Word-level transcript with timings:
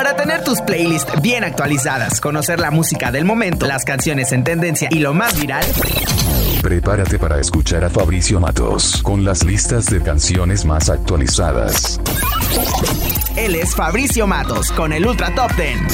Para 0.00 0.16
tener 0.16 0.42
tus 0.42 0.62
playlists 0.62 1.12
bien 1.20 1.44
actualizadas, 1.44 2.22
conocer 2.22 2.58
la 2.58 2.70
música 2.70 3.12
del 3.12 3.26
momento, 3.26 3.66
las 3.66 3.84
canciones 3.84 4.32
en 4.32 4.44
tendencia 4.44 4.88
y 4.90 4.98
lo 4.98 5.12
más 5.12 5.38
viral. 5.38 5.62
Prepárate 6.62 7.18
para 7.18 7.38
escuchar 7.38 7.84
a 7.84 7.90
Fabricio 7.90 8.40
Matos 8.40 9.02
con 9.02 9.26
las 9.26 9.44
listas 9.44 9.84
de 9.90 10.00
canciones 10.02 10.64
más 10.64 10.88
actualizadas. 10.88 12.00
Él 13.36 13.54
es 13.56 13.74
Fabricio 13.74 14.26
Matos 14.26 14.72
con 14.72 14.94
el 14.94 15.06
Ultra 15.06 15.34
Top 15.34 15.54
Ten. 15.54 15.86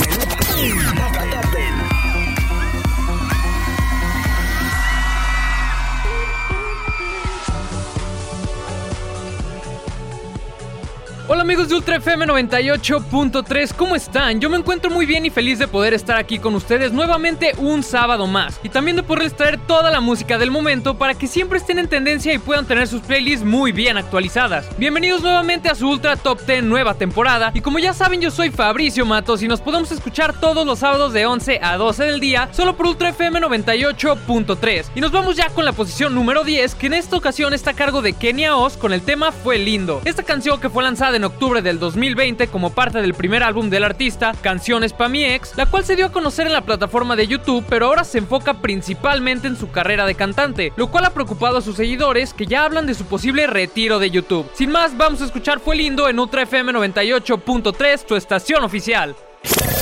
Hola 11.28 11.42
amigos 11.42 11.68
de 11.68 11.74
Ultra 11.74 11.96
FM 11.96 12.24
98.3, 12.26 13.74
¿cómo 13.74 13.96
están? 13.96 14.40
Yo 14.40 14.48
me 14.48 14.58
encuentro 14.58 14.92
muy 14.92 15.06
bien 15.06 15.26
y 15.26 15.30
feliz 15.30 15.58
de 15.58 15.66
poder 15.66 15.92
estar 15.92 16.16
aquí 16.16 16.38
con 16.38 16.54
ustedes 16.54 16.92
nuevamente 16.92 17.52
un 17.58 17.82
sábado 17.82 18.28
más 18.28 18.60
y 18.62 18.68
también 18.68 18.96
de 18.96 19.02
poderles 19.02 19.34
traer 19.34 19.58
toda 19.58 19.90
la 19.90 20.00
música 20.00 20.38
del 20.38 20.52
momento 20.52 20.96
para 20.96 21.14
que 21.14 21.26
siempre 21.26 21.58
estén 21.58 21.80
en 21.80 21.88
tendencia 21.88 22.32
y 22.32 22.38
puedan 22.38 22.64
tener 22.64 22.86
sus 22.86 23.00
playlists 23.00 23.44
muy 23.44 23.72
bien 23.72 23.96
actualizadas. 23.96 24.68
Bienvenidos 24.78 25.20
nuevamente 25.20 25.68
a 25.68 25.74
su 25.74 25.88
Ultra 25.88 26.14
Top 26.14 26.38
10 26.46 26.62
nueva 26.62 26.94
temporada 26.94 27.50
y 27.54 27.60
como 27.60 27.80
ya 27.80 27.92
saben 27.92 28.20
yo 28.20 28.30
soy 28.30 28.50
Fabricio 28.50 29.04
Matos 29.04 29.42
y 29.42 29.48
nos 29.48 29.60
podemos 29.60 29.90
escuchar 29.90 30.38
todos 30.38 30.64
los 30.64 30.78
sábados 30.78 31.12
de 31.12 31.26
11 31.26 31.58
a 31.60 31.76
12 31.76 32.04
del 32.04 32.20
día 32.20 32.50
solo 32.52 32.76
por 32.76 32.86
Ultra 32.86 33.08
FM 33.08 33.40
98.3 33.40 34.84
y 34.94 35.00
nos 35.00 35.10
vamos 35.10 35.34
ya 35.34 35.48
con 35.48 35.64
la 35.64 35.72
posición 35.72 36.14
número 36.14 36.44
10 36.44 36.76
que 36.76 36.86
en 36.86 36.94
esta 36.94 37.16
ocasión 37.16 37.52
está 37.52 37.72
a 37.72 37.74
cargo 37.74 38.00
de 38.00 38.12
Kenia 38.12 38.56
Oz 38.56 38.76
con 38.76 38.92
el 38.92 39.02
tema 39.02 39.32
Fue 39.32 39.58
Lindo. 39.58 40.02
Esta 40.04 40.22
canción 40.22 40.60
que 40.60 40.70
fue 40.70 40.84
lanzada 40.84 41.15
en 41.16 41.24
octubre 41.24 41.62
del 41.62 41.78
2020 41.78 42.46
como 42.48 42.70
parte 42.70 43.00
del 43.00 43.14
primer 43.14 43.42
álbum 43.42 43.70
del 43.70 43.84
artista, 43.84 44.34
Canciones 44.40 44.92
pa' 44.92 45.08
mi 45.08 45.24
ex, 45.24 45.56
la 45.56 45.66
cual 45.66 45.84
se 45.84 45.96
dio 45.96 46.06
a 46.06 46.12
conocer 46.12 46.46
en 46.46 46.52
la 46.52 46.64
plataforma 46.64 47.16
de 47.16 47.26
YouTube, 47.26 47.64
pero 47.68 47.86
ahora 47.86 48.04
se 48.04 48.18
enfoca 48.18 48.60
principalmente 48.60 49.48
en 49.48 49.56
su 49.56 49.70
carrera 49.70 50.06
de 50.06 50.14
cantante, 50.14 50.72
lo 50.76 50.90
cual 50.90 51.06
ha 51.06 51.14
preocupado 51.14 51.58
a 51.58 51.62
sus 51.62 51.76
seguidores 51.76 52.32
que 52.32 52.46
ya 52.46 52.64
hablan 52.64 52.86
de 52.86 52.94
su 52.94 53.04
posible 53.06 53.46
retiro 53.46 53.98
de 53.98 54.10
YouTube. 54.10 54.50
Sin 54.54 54.70
más, 54.70 54.96
vamos 54.96 55.20
a 55.22 55.24
escuchar 55.24 55.60
Fue 55.60 55.76
Lindo 55.76 56.08
en 56.08 56.18
Ultra 56.18 56.42
FM 56.42 56.72
98.3, 56.72 58.04
tu 58.06 58.14
estación 58.14 58.62
oficial. 58.62 59.16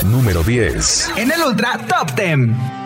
Número 0.05 0.43
10. 0.43 1.11
En 1.17 1.31
el 1.31 1.41
Ultra 1.41 1.79
Top 1.87 2.11
10. 2.15 2.84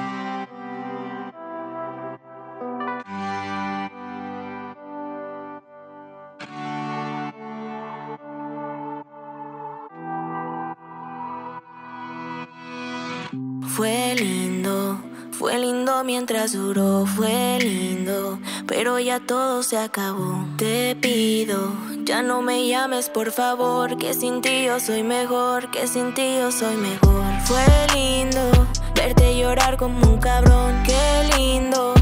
Fue 13.76 14.16
lindo, 14.16 15.00
fue 15.32 15.58
lindo 15.60 16.04
mientras 16.04 16.54
duró, 16.54 17.06
fue 17.06 17.60
lindo, 17.62 18.40
pero 18.68 19.00
ya 19.00 19.20
todo 19.20 19.64
se 19.64 19.78
acabó. 19.78 20.44
Te 20.58 20.96
pido, 20.96 21.72
ya 22.04 22.22
no 22.24 22.42
me 22.42 22.68
llames 22.68 23.10
por 23.10 23.32
favor, 23.32 23.98
que 23.98 24.14
sin 24.14 24.42
ti 24.42 24.66
yo 24.66 24.80
soy 24.80 25.04
mejor, 25.04 25.70
que 25.72 25.88
sin 25.88 26.14
ti 26.14 26.38
yo 26.40 26.52
soy 26.52 26.76
mejor. 26.78 27.24
Fue 27.46 27.64
lindo, 27.94 28.68
verte 28.96 29.38
llorar 29.38 29.78
como 29.78 30.00
un 30.06 30.18
cabrón, 30.18 30.74
qué 30.84 31.30
lindo, 31.38 31.94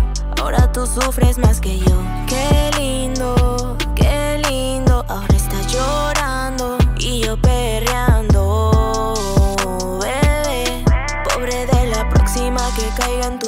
ahora 0.41 0.71
tú 0.71 0.87
sufres 0.87 1.37
más 1.37 1.59
que 1.59 1.77
yo. 1.77 2.01
Qué 2.27 2.71
lindo, 2.79 3.56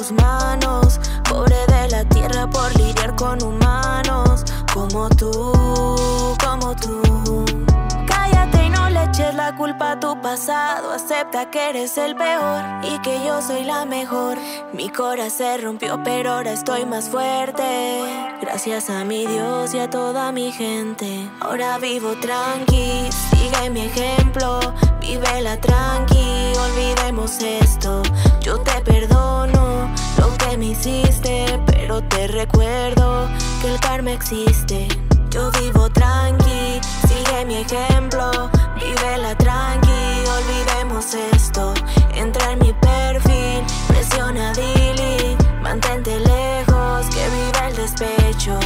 tus 0.00 0.12
manos. 0.12 0.98
Pobre 1.28 1.56
de 1.66 1.88
la 1.88 2.04
tierra 2.04 2.48
por 2.48 2.74
lidiar 2.78 3.14
con 3.16 3.42
humanos 3.42 4.44
como 4.72 5.10
tú, 5.10 5.32
como 6.42 6.74
tú. 6.76 7.44
Cállate 8.06 8.64
y 8.64 8.70
no 8.70 8.88
le 8.88 9.04
eches 9.04 9.34
la 9.34 9.54
culpa 9.56 9.92
a 9.92 10.00
tu 10.00 10.18
pasado. 10.22 10.92
Acepta 10.92 11.50
que 11.50 11.70
eres 11.70 11.98
el 11.98 12.16
peor 12.16 12.62
y 12.82 12.98
que 13.00 13.22
yo 13.26 13.42
soy 13.42 13.64
la 13.64 13.84
mejor. 13.84 14.38
Mi 14.72 14.88
corazón 14.88 15.30
se 15.30 15.58
rompió, 15.58 16.02
pero 16.02 16.32
ahora 16.32 16.52
estoy 16.52 16.86
más 16.86 17.10
fuerte. 17.10 17.62
Gracias 18.40 18.88
a 18.88 19.04
mi 19.04 19.26
Dios 19.26 19.74
y 19.74 19.80
a 19.80 19.90
toda 19.90 20.32
mi 20.32 20.50
gente. 20.50 21.30
Ahora 21.40 21.76
vivo 21.76 22.14
tranqui, 22.22 23.10
sigue 23.30 23.68
mi 23.68 23.82
ejemplo. 23.82 24.60
Vive 25.00 25.42
la 25.42 25.58
tranqui, 25.58 26.52
olvidemos 26.56 27.38
esto. 27.42 28.02
Yo 28.40 28.58
te 28.60 28.80
perdono 28.80 29.79
lo 30.18 30.36
que 30.38 30.56
me 30.56 30.66
hiciste, 30.66 31.60
pero 31.66 32.02
te 32.02 32.26
recuerdo 32.28 33.28
que 33.60 33.72
el 33.72 33.80
karma 33.80 34.12
existe. 34.12 34.88
Yo 35.30 35.50
vivo 35.52 35.88
tranqui, 35.90 36.80
sigue 37.06 37.44
mi 37.46 37.56
ejemplo, 37.56 38.50
vive 38.76 39.18
la 39.18 39.34
tranqui, 39.36 40.24
olvidemos 40.38 41.14
esto. 41.14 41.74
Entra 42.14 42.52
en 42.52 42.58
mi 42.58 42.72
perfil, 42.72 43.64
presiona 43.86 44.52
delete, 44.52 45.36
mantente 45.62 46.18
lejos, 46.18 47.06
que 47.06 47.28
viva 47.28 47.68
el 47.68 47.76
despecho. 47.76 48.58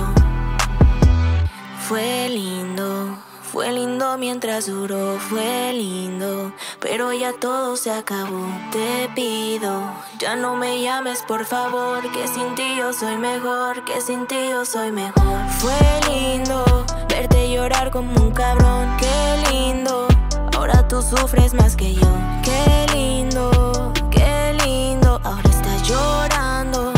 Fue 1.87 2.29
lindo 2.31 3.19
fue 3.55 3.71
lindo 3.71 4.19
mientras 4.19 4.67
duró, 4.67 5.17
fue 5.29 5.73
lindo, 5.73 6.51
pero 6.81 7.13
ya 7.13 7.33
todo 7.33 7.77
se 7.77 7.93
acabó. 7.93 8.45
Te 8.73 9.09
pido, 9.15 9.81
ya 10.19 10.35
no 10.35 10.57
me 10.57 10.83
llames 10.83 11.23
por 11.23 11.45
favor, 11.45 12.03
que 12.11 12.27
sin 12.27 12.57
ti 12.57 12.75
yo 12.77 12.93
soy 12.93 13.17
mejor, 13.17 13.85
que 13.85 14.01
sin 14.01 14.27
ti 14.27 14.35
yo 14.51 14.65
soy 14.65 14.91
mejor. 14.91 15.39
Fue 15.61 15.73
lindo 16.11 16.85
verte 17.09 17.49
llorar 17.49 17.93
como 17.93 18.13
un 18.21 18.33
cabrón, 18.33 18.89
qué 18.99 19.53
lindo, 19.53 20.09
ahora 20.57 20.89
tú 20.89 21.01
sufres 21.01 21.55
más 21.55 21.77
que 21.77 21.95
yo. 21.95 22.09
Qué 22.43 22.87
lindo, 22.93 23.93
qué 24.11 24.59
lindo, 24.65 25.21
ahora 25.23 25.49
estás 25.49 25.89
llorando 25.89 26.94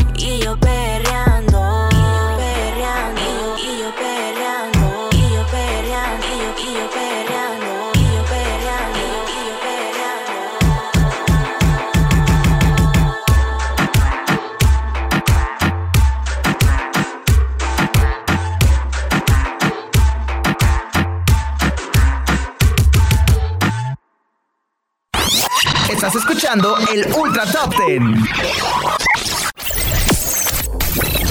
escuchando 26.47 26.77
el 26.93 27.13
Ultra 27.13 27.45
Top 27.51 27.75
Ten. 27.75 28.25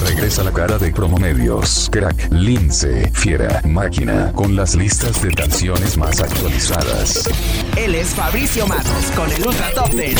Regresa 0.07 0.45
la 0.45 0.53
cara 0.53 0.77
de 0.77 0.93
Promomedios, 0.93 1.89
Crack, 1.91 2.31
Lince, 2.31 3.11
Fiera, 3.15 3.63
Máquina, 3.65 4.33
con 4.35 4.55
las 4.55 4.75
listas 4.75 5.23
de 5.23 5.33
canciones 5.33 5.97
más 5.97 6.21
actualizadas. 6.21 7.31
Él 7.77 7.95
es 7.95 8.09
Fabricio 8.09 8.67
Matos 8.67 9.11
con 9.15 9.31
el 9.33 9.47
Ultra 9.47 9.71
Top 9.75 9.91
Ten. 9.91 10.17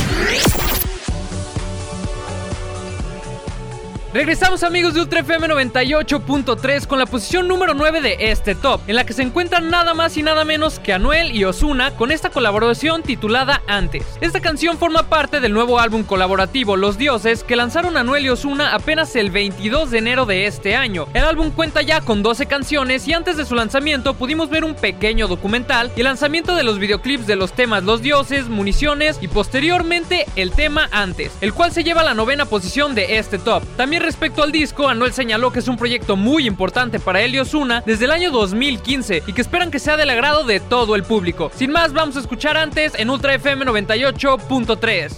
Regresamos 4.17 4.63
amigos 4.63 4.95
de 4.95 5.03
Ultra 5.03 5.21
FM 5.21 5.47
98.3 5.49 6.87
con 6.87 6.99
la 6.99 7.05
posición 7.05 7.47
número 7.47 7.75
9 7.75 8.01
de 8.01 8.17
este 8.31 8.55
top, 8.55 8.81
en 8.87 8.97
la 8.97 9.05
que 9.05 9.13
se 9.13 9.21
encuentran 9.21 9.69
nada 9.69 9.93
más 9.93 10.17
y 10.17 10.23
nada 10.23 10.43
menos 10.47 10.79
que 10.79 10.95
Anuel 10.95 11.37
y 11.37 11.45
Osuna 11.45 11.91
con 11.91 12.11
esta 12.11 12.31
colaboración 12.31 13.03
titulada 13.03 13.61
Antes. 13.69 14.07
Esta 14.23 14.41
canción 14.41 14.79
forma 14.79 15.11
parte 15.11 15.39
del 15.41 15.53
nuevo 15.53 15.79
álbum 15.79 16.03
colaborativo 16.03 16.79
Los 16.79 16.97
Dioses 16.97 17.45
que 17.45 17.57
lanzaron 17.57 17.99
Anuel 17.99 18.25
y 18.25 18.31
Osuna 18.31 18.73
apenas 18.73 19.15
el 19.17 19.31
22 19.31 19.91
de 19.91 19.99
enero 19.99 20.25
de 20.25 20.47
este 20.47 20.77
año. 20.77 21.09
El 21.13 21.25
álbum 21.25 21.51
cuenta 21.51 21.83
ya 21.83 22.01
con 22.01 22.23
12 22.23 22.47
canciones 22.47 23.07
y 23.07 23.13
antes 23.13 23.37
de 23.37 23.45
su 23.45 23.55
lanzamiento 23.55 24.15
pudimos 24.15 24.49
ver 24.49 24.65
un 24.65 24.77
pequeño 24.77 25.29
documental 25.29 25.93
y 25.95 26.01
el 26.01 26.05
lanzamiento 26.05 26.57
de 26.57 26.65
los 26.65 26.79
videoclips 26.79 27.27
de 27.27 27.37
los 27.37 27.53
temas 27.53 27.85
Los 27.85 28.01
Dioses, 28.01 28.49
Municiones 28.49 29.19
y 29.21 29.29
posteriormente 29.29 30.25
el 30.37 30.53
tema 30.53 30.89
Antes, 30.91 31.33
el 31.43 31.53
cual 31.53 31.71
se 31.71 31.85
lleva 31.85 32.01
a 32.01 32.05
la 32.05 32.15
novena 32.15 32.47
posición 32.47 32.95
de 32.95 33.19
este 33.19 33.39
top. 33.39 33.63
También 33.77 34.06
respecto 34.07 34.43
al 34.45 34.53
disco, 34.53 34.89
Anuel 34.89 35.13
señaló 35.13 35.53
que 35.53 35.59
es 35.59 35.69
un 35.69 35.77
proyecto 35.77 36.17
muy 36.17 36.47
importante 36.47 37.01
para 37.01 37.21
él 37.23 37.35
y 37.35 37.41
Osuna 37.41 37.83
desde 37.85 38.05
el 38.05 38.13
año 38.13 38.31
2015 38.31 39.25
y 39.27 39.33
que 39.33 39.41
esperan 39.41 39.71
que 39.71 39.81
sea 39.81 39.97
del 39.97 40.11
agrado 40.11 40.45
de 40.45 40.61
todo 40.61 40.95
el 40.95 41.03
público. 41.03 41.51
Sin 41.55 41.73
más, 41.73 41.93
vamos 41.93 42.17
a 42.17 42.21
escuchar 42.21 42.57
antes 42.57 42.93
en 42.97 43.11
Ultra 43.11 43.35
FM 43.35 43.67
98.3. 43.67 45.13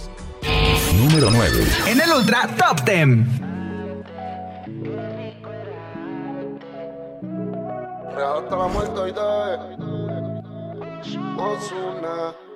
Número 0.97 1.29
9. 1.29 1.67
En 1.87 2.01
el 2.01 2.11
Ultra 2.11 2.49
Top 2.57 2.83
10. 2.83 3.39
hasta 8.21 8.57
la 8.57 8.67
muerte 8.67 8.99
hoy 8.99 9.11
de 9.11 9.21
Osuna. 11.37 12.48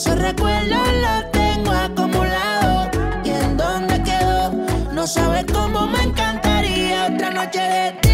Esos 0.00 0.18
recuerdos 0.18 0.88
los 1.02 1.30
tengo 1.30 1.70
acumulados. 1.72 2.88
¿Y 3.22 3.28
en 3.28 3.54
dónde 3.58 4.02
quedó? 4.02 4.50
No 4.94 5.06
sabes 5.06 5.44
cómo 5.52 5.86
me 5.88 6.04
encantaría 6.04 7.10
otra 7.12 7.28
noche 7.28 7.60
de 7.60 7.92
ti. 8.00 8.09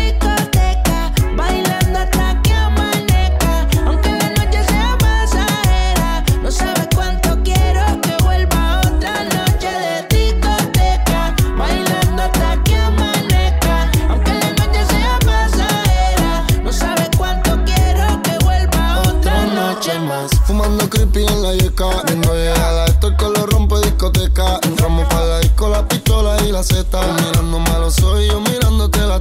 discoteca. 24.26 24.60
Entramos 24.62 25.06
para 25.08 25.26
la 25.26 25.38
disco, 25.40 25.68
la 25.68 25.86
pistola 25.86 26.36
y 26.46 26.52
la 26.52 26.62
Z. 26.62 26.86
Mirando 27.24 27.58
malo 27.58 27.90
soy 27.90 28.28
yo 28.28 28.40
mirándote 28.40 29.00
la 29.00 29.15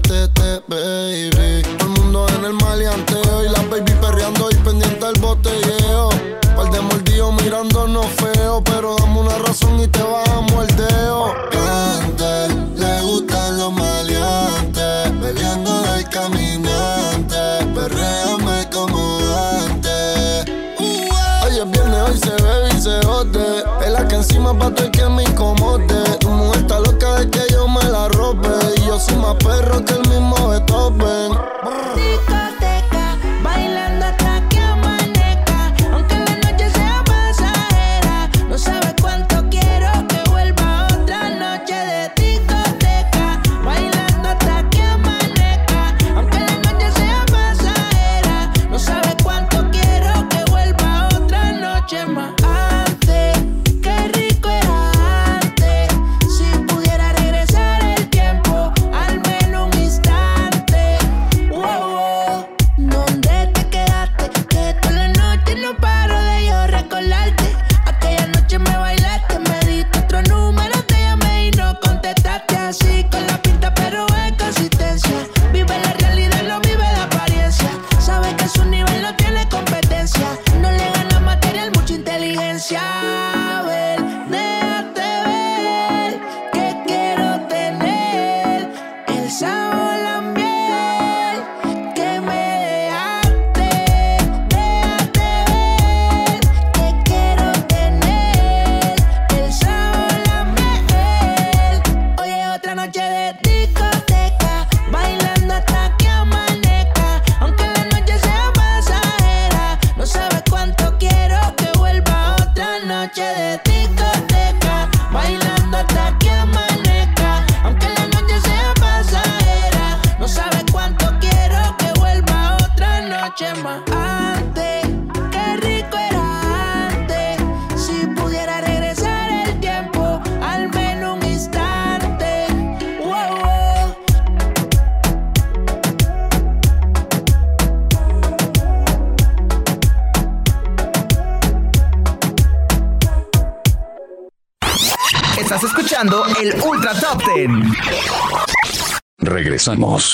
Regresamos. 149.65 150.04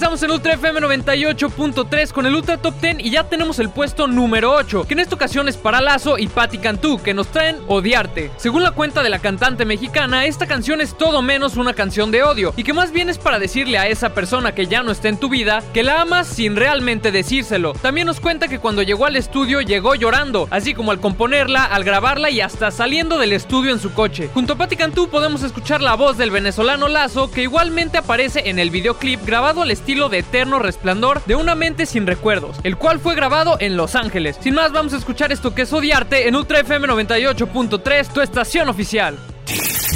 Regresamos 0.00 0.22
en 0.22 0.30
Ultra 0.30 0.54
FM 0.54 0.80
98.3 0.80 2.10
con 2.10 2.24
el 2.24 2.34
Ultra 2.34 2.56
Top 2.56 2.74
10 2.80 3.00
y 3.00 3.10
ya 3.10 3.24
tenemos 3.24 3.58
el 3.58 3.68
puesto 3.68 4.06
número 4.06 4.50
8, 4.54 4.86
que 4.88 4.94
en 4.94 5.00
esta 5.00 5.14
ocasión 5.14 5.46
es 5.46 5.58
para 5.58 5.82
Lazo 5.82 6.16
y 6.16 6.26
Patti 6.26 6.56
Cantú, 6.56 7.02
que 7.02 7.12
nos 7.12 7.28
traen 7.28 7.58
Odiarte. 7.68 8.30
Según 8.38 8.62
la 8.62 8.70
cuenta 8.70 9.02
de 9.02 9.10
la 9.10 9.18
cantante 9.18 9.66
mexicana, 9.66 10.24
esta 10.24 10.46
canción 10.46 10.80
es 10.80 10.96
todo 10.96 11.20
menos 11.20 11.58
una 11.58 11.74
canción 11.74 12.10
de 12.10 12.22
odio, 12.22 12.54
y 12.56 12.64
que 12.64 12.72
más 12.72 12.92
bien 12.92 13.10
es 13.10 13.18
para 13.18 13.38
decirle 13.38 13.76
a 13.76 13.88
esa 13.88 14.14
persona 14.14 14.54
que 14.54 14.66
ya 14.66 14.82
no 14.82 14.90
está 14.90 15.10
en 15.10 15.18
tu 15.18 15.28
vida 15.28 15.62
que 15.74 15.82
la 15.82 16.00
amas 16.00 16.28
sin 16.28 16.56
realmente 16.56 17.12
decírselo. 17.12 17.74
También 17.74 18.06
nos 18.06 18.20
cuenta 18.20 18.48
que 18.48 18.58
cuando 18.58 18.80
llegó 18.80 19.04
al 19.04 19.16
estudio 19.16 19.60
llegó 19.60 19.96
llorando, 19.96 20.48
así 20.50 20.72
como 20.72 20.92
al 20.92 21.00
componerla, 21.00 21.66
al 21.66 21.84
grabarla 21.84 22.30
y 22.30 22.40
hasta 22.40 22.70
saliendo 22.70 23.18
del 23.18 23.34
estudio 23.34 23.70
en 23.70 23.78
su 23.78 23.92
coche. 23.92 24.30
Junto 24.32 24.54
a 24.54 24.56
Patti 24.56 24.76
Cantú 24.76 25.10
podemos 25.10 25.42
escuchar 25.42 25.82
la 25.82 25.94
voz 25.94 26.16
del 26.16 26.30
venezolano 26.30 26.88
Lazo, 26.88 27.30
que 27.30 27.42
igualmente 27.42 27.98
aparece 27.98 28.48
en 28.48 28.58
el 28.58 28.70
videoclip 28.70 29.22
grabado 29.26 29.60
al 29.60 29.70
estilo 29.70 29.89
de 29.90 30.18
eterno 30.18 30.60
resplandor 30.60 31.20
de 31.24 31.34
una 31.34 31.56
mente 31.56 31.84
sin 31.84 32.06
recuerdos, 32.06 32.58
el 32.62 32.76
cual 32.76 33.00
fue 33.00 33.16
grabado 33.16 33.56
en 33.58 33.76
Los 33.76 33.96
Ángeles. 33.96 34.38
Sin 34.40 34.54
más, 34.54 34.70
vamos 34.70 34.92
a 34.92 34.98
escuchar 34.98 35.32
esto 35.32 35.52
que 35.52 35.62
es 35.62 35.72
Odiarte 35.72 36.28
en 36.28 36.36
Ultra 36.36 36.60
FM 36.60 36.86
98.3, 36.86 38.12
tu 38.12 38.20
estación 38.20 38.68
oficial. 38.68 39.18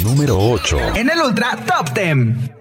Número 0.03 0.37
8. 0.37 0.95
En 0.95 1.09
el 1.09 1.17
Ultra 1.21 1.57
Top 1.65 1.93
Ten. 1.93 2.53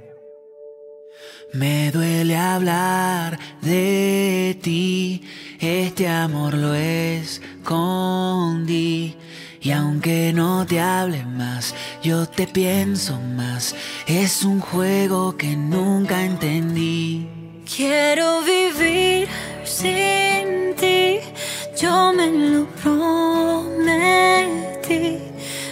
Me 1.53 1.91
duele 1.91 2.37
hablar 2.37 3.37
de 3.61 4.57
ti, 4.63 5.25
este 5.59 6.07
amor 6.07 6.55
lo 6.55 6.73
escondí. 6.75 8.05
Y 9.65 9.73
aunque 9.73 10.33
no 10.33 10.65
te 10.67 10.79
hable 10.79 11.25
más, 11.25 11.75
yo 12.03 12.27
te 12.27 12.47
pienso 12.47 13.19
más. 13.19 13.75
Es 14.07 14.45
un 14.45 14.61
juego 14.61 15.37
que 15.37 15.57
nunca 15.57 16.23
entendí. 16.23 17.27
Quiero 17.75 18.43
vivir 18.43 19.27
sin 19.65 20.77
ti, 20.77 21.19
yo 21.81 22.13
me 22.13 22.31
lo 22.31 22.67
prometí, 22.83 23.89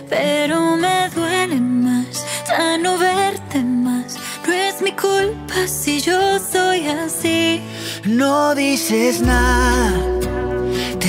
pero 0.09 0.77
me 0.77 1.11
duele 1.15 1.61
más 1.61 2.25
ya 2.49 2.79
no 2.79 2.99
verte 2.99 3.63
más. 3.63 4.19
No 4.47 4.53
es 4.53 4.83
mi 4.83 4.93
culpa 4.93 5.67
si 5.67 6.01
yo 6.01 6.39
soy 6.39 6.87
así. 6.87 7.61
No 8.05 8.55
dices 8.55 9.21
nada, 9.21 9.93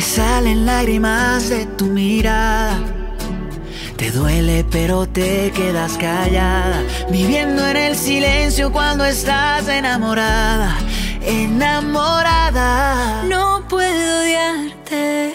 salen 0.03 0.65
lágrimas 0.65 1.49
de 1.49 1.65
tu 1.65 1.85
mirada. 1.85 2.77
Te 3.97 4.11
duele 4.11 4.65
pero 4.69 5.07
te 5.07 5.51
quedas 5.51 5.93
callada, 5.97 6.83
viviendo 7.09 7.65
en 7.67 7.77
el 7.77 7.95
silencio 7.95 8.71
cuando 8.71 9.05
estás 9.05 9.67
enamorada, 9.67 10.77
enamorada. 11.25 13.23
No 13.23 13.65
puedo 13.69 14.21
odiarte. 14.21 15.33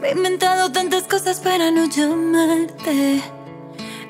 Me 0.00 0.08
he 0.08 0.12
inventado 0.12 0.72
tantas 0.72 1.02
cosas 1.04 1.40
para 1.40 1.70
no 1.70 1.86
llamarte. 1.86 3.22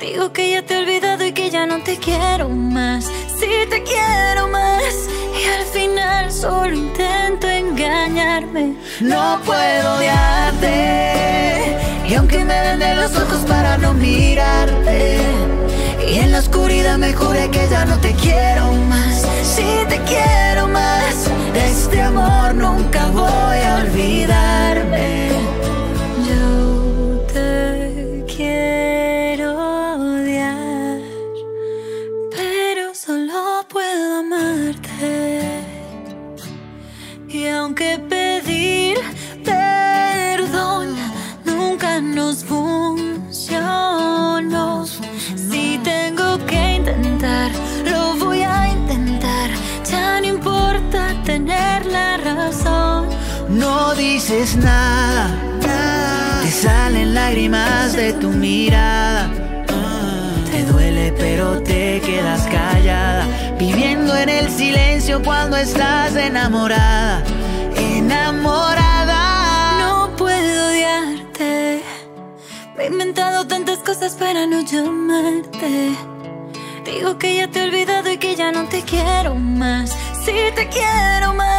Digo 0.00 0.32
que 0.32 0.50
ya 0.52 0.62
te 0.62 0.74
he 0.74 0.78
olvidado 0.78 1.26
y 1.26 1.32
que 1.32 1.50
ya 1.50 1.66
no 1.66 1.82
te 1.82 1.96
quiero 1.96 2.48
más. 2.48 3.06
Sí 3.38 3.48
te 3.68 3.82
quiero 3.82 4.48
más. 4.48 4.94
Y 5.40 5.44
al 5.48 5.64
final 5.66 6.32
solo 6.32 6.76
intento 6.76 7.15
No 9.00 9.40
puedo 9.46 9.94
odiarte. 9.96 11.74
Y 12.06 12.14
aunque 12.16 12.44
me 12.44 12.60
vende 12.60 12.94
los 12.94 13.16
ojos 13.16 13.40
para 13.48 13.78
no 13.78 13.94
mirarte. 13.94 15.18
Y 16.06 16.18
en 16.18 16.32
la 16.32 16.40
oscuridad 16.40 16.98
me 16.98 17.14
juré 17.14 17.48
que 17.50 17.66
ya 17.70 17.86
no 17.86 17.96
te 17.98 18.12
quiero 18.12 18.72
más. 18.90 19.22
Sí 19.42 19.64
te 19.88 19.98
quiero 20.00 20.68
más. 20.68 21.30
De 21.54 21.66
este 21.66 22.02
amor 22.02 22.54
nunca 22.54 23.06
voy 23.06 23.58
a 23.58 23.76
olvidarme. 23.82 25.35
Dices 54.28 54.56
nada. 54.56 55.30
Te 56.42 56.50
salen 56.50 57.14
lágrimas 57.14 57.92
de 57.92 58.12
tu 58.14 58.30
mirada. 58.30 59.30
Te 60.50 60.64
duele 60.64 61.12
pero 61.16 61.62
te 61.62 62.00
quedas 62.00 62.42
callada. 62.48 63.24
Viviendo 63.56 64.16
en 64.16 64.28
el 64.28 64.48
silencio 64.50 65.22
cuando 65.22 65.56
estás 65.56 66.16
enamorada. 66.16 67.22
Enamorada. 67.76 69.20
No 69.78 70.16
puedo 70.16 70.70
odiarte. 70.70 71.82
Me 72.76 72.82
he 72.82 72.86
inventado 72.88 73.46
tantas 73.46 73.78
cosas 73.78 74.16
para 74.16 74.44
no 74.46 74.60
llamarte. 74.62 75.94
Digo 76.84 77.16
que 77.16 77.36
ya 77.36 77.48
te 77.48 77.60
he 77.60 77.64
olvidado 77.68 78.10
y 78.10 78.18
que 78.18 78.34
ya 78.34 78.50
no 78.50 78.64
te 78.64 78.82
quiero 78.82 79.36
más. 79.36 79.90
Si 80.24 80.32
te 80.56 80.68
quiero 80.68 81.32
más. 81.34 81.55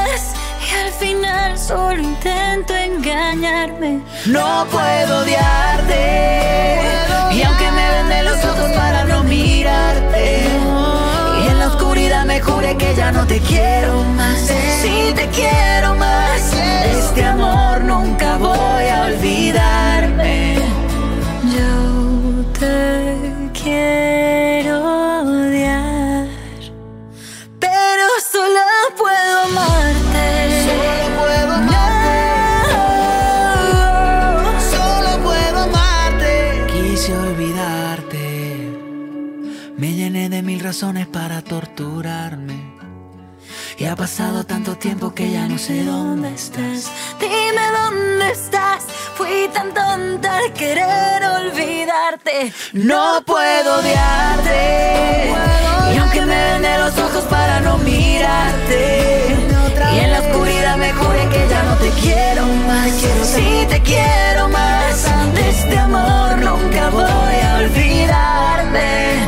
Al 1.00 1.06
final 1.06 1.60
solo 1.60 2.02
intento 2.02 2.74
engañarme. 2.74 4.02
No 4.26 4.66
puedo 4.72 5.20
odiarte. 5.20 6.80
Y 7.34 7.44
aunque 7.44 7.70
me 7.70 7.92
vende 7.92 8.24
los 8.24 8.44
ojos 8.44 8.72
para 8.72 9.04
no 9.04 9.24
mirarte. 9.24 10.42
Y 11.44 11.48
en 11.50 11.60
la 11.60 11.68
oscuridad 11.68 12.26
me 12.26 12.42
jure 12.42 12.76
que 12.78 12.96
ya 12.96 13.12
no 13.12 13.28
te 13.28 13.40
quiero 13.42 14.02
más. 14.16 14.40
Si 14.82 15.14
te 15.14 15.28
quiero 15.28 15.94
más. 15.94 16.52
Este 16.98 17.24
amor 17.24 17.84
nunca 17.84 18.38
voy 18.38 18.88
a 18.88 19.04
olvidarme. 19.06 19.87
Y 43.78 43.86
ha 43.86 43.96
pasado 43.96 44.44
tanto 44.44 44.76
tiempo 44.76 45.14
que 45.14 45.32
ya 45.32 45.48
no 45.48 45.60
sé 45.60 45.84
dónde 45.84 46.34
estás. 46.34 46.92
Dime 47.20 47.62
dónde 47.80 48.32
estás. 48.32 48.86
Fui 49.14 49.48
tan 49.54 49.72
tonta 49.76 50.38
al 50.38 50.54
querer 50.54 51.24
olvidarte. 51.24 52.52
No 52.74 53.22
puedo 53.24 53.80
odiarte. 53.80 55.32
Y 55.94 55.98
aunque 55.98 56.22
me 56.22 56.36
vende 56.36 56.78
los 56.80 56.98
ojos 56.98 57.24
para 57.26 57.60
no 57.60 57.78
mirarte. 57.78 59.36
Y 59.94 60.00
en 60.00 60.12
la 60.12 60.20
oscuridad 60.22 60.78
me 60.78 60.92
jure 60.94 61.30
que 61.30 61.48
ya 61.48 61.62
no 61.62 61.76
te 61.76 61.90
quiero 62.02 62.46
más. 62.66 62.92
Si 63.24 63.68
te 63.70 63.80
quiero 63.84 64.50
más. 64.50 65.06
De 65.36 65.50
este 65.50 65.78
amor 65.78 66.40
nunca 66.40 66.90
voy 66.90 67.36
a 67.46 67.58
olvidarme. 67.60 69.27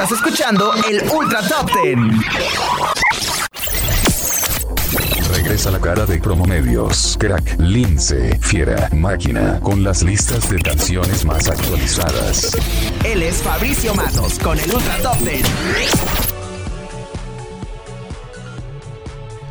Estás 0.00 0.12
escuchando 0.12 0.72
el 0.88 1.02
Ultra 1.10 1.42
Top 1.48 1.72
Ten. 1.72 2.08
Regresa 5.34 5.72
la 5.72 5.80
cara 5.80 6.06
de 6.06 6.20
Promomedios, 6.20 7.16
Crack, 7.18 7.58
Lince, 7.58 8.38
Fiera, 8.38 8.88
Máquina, 8.92 9.58
con 9.58 9.82
las 9.82 10.04
listas 10.04 10.48
de 10.50 10.60
canciones 10.62 11.24
más 11.24 11.48
actualizadas. 11.48 12.56
Él 13.02 13.24
es 13.24 13.42
Fabricio 13.42 13.92
Matos 13.96 14.38
con 14.38 14.56
el 14.56 14.72
Ultra 14.72 14.98
Top 14.98 15.18
Ten. 15.24 16.37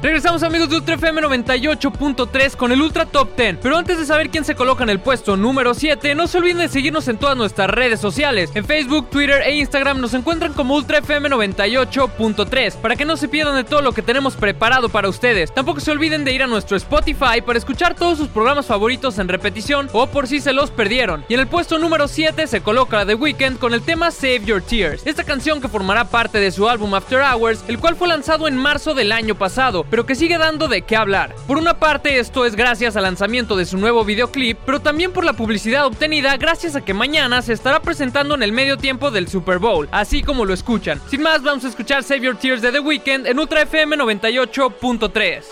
Regresamos 0.08 0.42
amigos 0.44 0.70
de 0.70 0.78
Ultra 0.78 0.96
FM 0.96 1.22
98.3 1.22 2.56
con 2.56 2.72
el 2.72 2.82
Ultra 2.82 3.06
Top 3.06 3.36
10. 3.36 3.58
Pero 3.62 3.76
antes 3.76 4.00
de 4.00 4.06
saber 4.06 4.30
quién 4.30 4.46
se 4.46 4.56
coloca 4.56 4.82
en 4.86 4.90
el 4.90 5.02
puesto 5.02 5.36
número 5.36 5.74
7, 5.74 6.16
no 6.16 6.28
se 6.28 6.38
olviden 6.38 6.60
de 6.60 6.70
seguirnos 6.70 7.10
en 7.10 7.18
todas 7.18 7.36
nuestras 7.36 7.70
redes 7.70 8.00
sociales. 8.00 8.50
En 8.54 8.64
Facebook, 8.64 9.10
Twitter 9.10 9.42
e 9.42 9.58
Instagram 9.58 10.00
nos 10.00 10.14
encuentran 10.14 10.54
como 10.54 10.76
Ultra 10.76 11.00
FM 11.00 11.30
98.3 11.30 12.76
para 12.76 12.96
que 12.96 13.04
no 13.04 13.18
se 13.18 13.28
pierdan 13.28 13.58
de 13.58 13.66
todo 13.66 13.82
lo 13.82 13.92
que 13.92 14.02
tenemos 14.02 14.38
preparado 14.38 14.88
para 14.88 15.10
ustedes. 15.10 15.54
Tampoco 15.54 15.82
se 15.82 15.92
olviden 15.92 16.24
de 16.24 16.32
ir 16.32 16.42
a 16.42 16.48
nuestro 16.48 16.78
Spotify 16.78 17.42
para 17.46 17.60
escuchar 17.60 17.94
todos 17.94 18.18
sus 18.18 18.30
programas 18.30 18.66
favoritos 18.66 19.20
en 19.20 19.28
repetición 19.28 19.90
o 19.92 20.08
por 20.08 20.26
si 20.28 20.40
se 20.40 20.54
los 20.54 20.72
perdieron. 20.72 21.26
Y 21.28 21.34
en 21.34 21.42
el 21.42 21.48
puesto 21.48 21.80
número 21.80 22.08
7 22.08 22.48
se 22.48 22.62
coloca 22.62 23.06
The 23.06 23.16
Weeknd 23.16 23.60
con 23.60 23.74
el 23.74 23.82
tema 23.82 24.12
Save 24.12 24.46
Your 24.46 24.62
Tears. 24.62 25.06
Esta 25.06 25.26
canción 25.26 25.60
que 25.60 25.68
formará 25.68 26.06
parte 26.06 26.40
de 26.40 26.54
su 26.54 26.70
álbum 26.70 26.94
After 26.94 27.20
Hours, 27.20 27.66
el 27.68 27.78
cual 27.78 27.98
fue 27.98 28.08
lanzado 28.08 28.48
en 28.48 28.56
marzo 28.56 28.94
del 28.94 29.12
año 29.12 29.36
pasado, 29.36 29.84
pero 29.98 30.06
que 30.06 30.14
sigue 30.14 30.38
dando 30.38 30.68
de 30.68 30.84
qué 30.84 30.96
hablar. 30.96 31.34
Por 31.48 31.58
una 31.58 31.80
parte, 31.80 32.20
esto 32.20 32.46
es 32.46 32.56
gracias 32.56 32.96
al 32.96 33.02
lanzamiento 33.02 33.56
de 33.56 33.66
su 33.66 33.80
nuevo 33.80 34.06
videoclip, 34.06 34.60
pero 34.64 34.80
también 34.80 35.12
por 35.12 35.26
la 35.26 35.34
publicidad 35.34 35.88
obtenida 35.88 36.38
gracias 36.38 36.76
a 36.76 36.82
que 36.82 36.94
mañana 36.94 37.42
se 37.42 37.54
estará 37.54 37.80
presentando 37.80 38.36
en 38.36 38.44
el 38.44 38.52
medio 38.52 38.78
tiempo 38.78 39.10
del 39.10 39.28
Super 39.28 39.58
Bowl, 39.58 39.90
así 39.92 40.22
como 40.22 40.46
lo 40.46 40.54
escuchan. 40.54 41.02
Sin 41.10 41.24
más, 41.24 41.42
vamos 41.42 41.66
a 41.66 41.70
escuchar 41.70 42.04
Save 42.04 42.22
Your 42.22 42.38
Tears 42.38 42.62
de 42.62 42.72
The 42.72 42.80
Weeknd 42.80 43.26
en 43.26 43.40
Ultra 43.40 43.64
FM 43.64 43.98
98.3. 43.98 45.44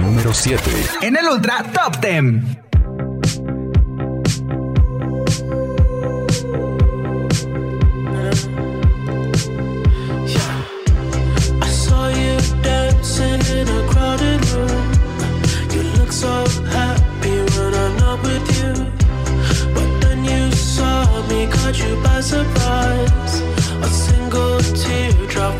Número 0.00 0.34
7. 0.34 0.62
En 1.02 1.16
el 1.16 1.28
Ultra 1.28 1.62
Top 1.72 2.00
10. 2.00 2.59
Dancing 13.10 13.58
in 13.58 13.68
a 13.68 13.88
crowded 13.88 14.40
room. 14.50 14.92
You 15.72 15.82
look 15.98 16.12
so 16.12 16.46
happy 16.70 17.38
when 17.56 17.74
I'm 17.74 17.96
not 17.96 18.22
with 18.22 18.46
you. 18.58 18.72
But 19.74 20.00
then 20.00 20.24
you 20.24 20.52
saw 20.52 21.26
me, 21.28 21.46
caught 21.48 21.78
you 21.78 22.00
by 22.02 22.20
surprise. 22.20 23.40
A 23.82 23.88
single 23.88 24.60
teardrop 24.60 25.54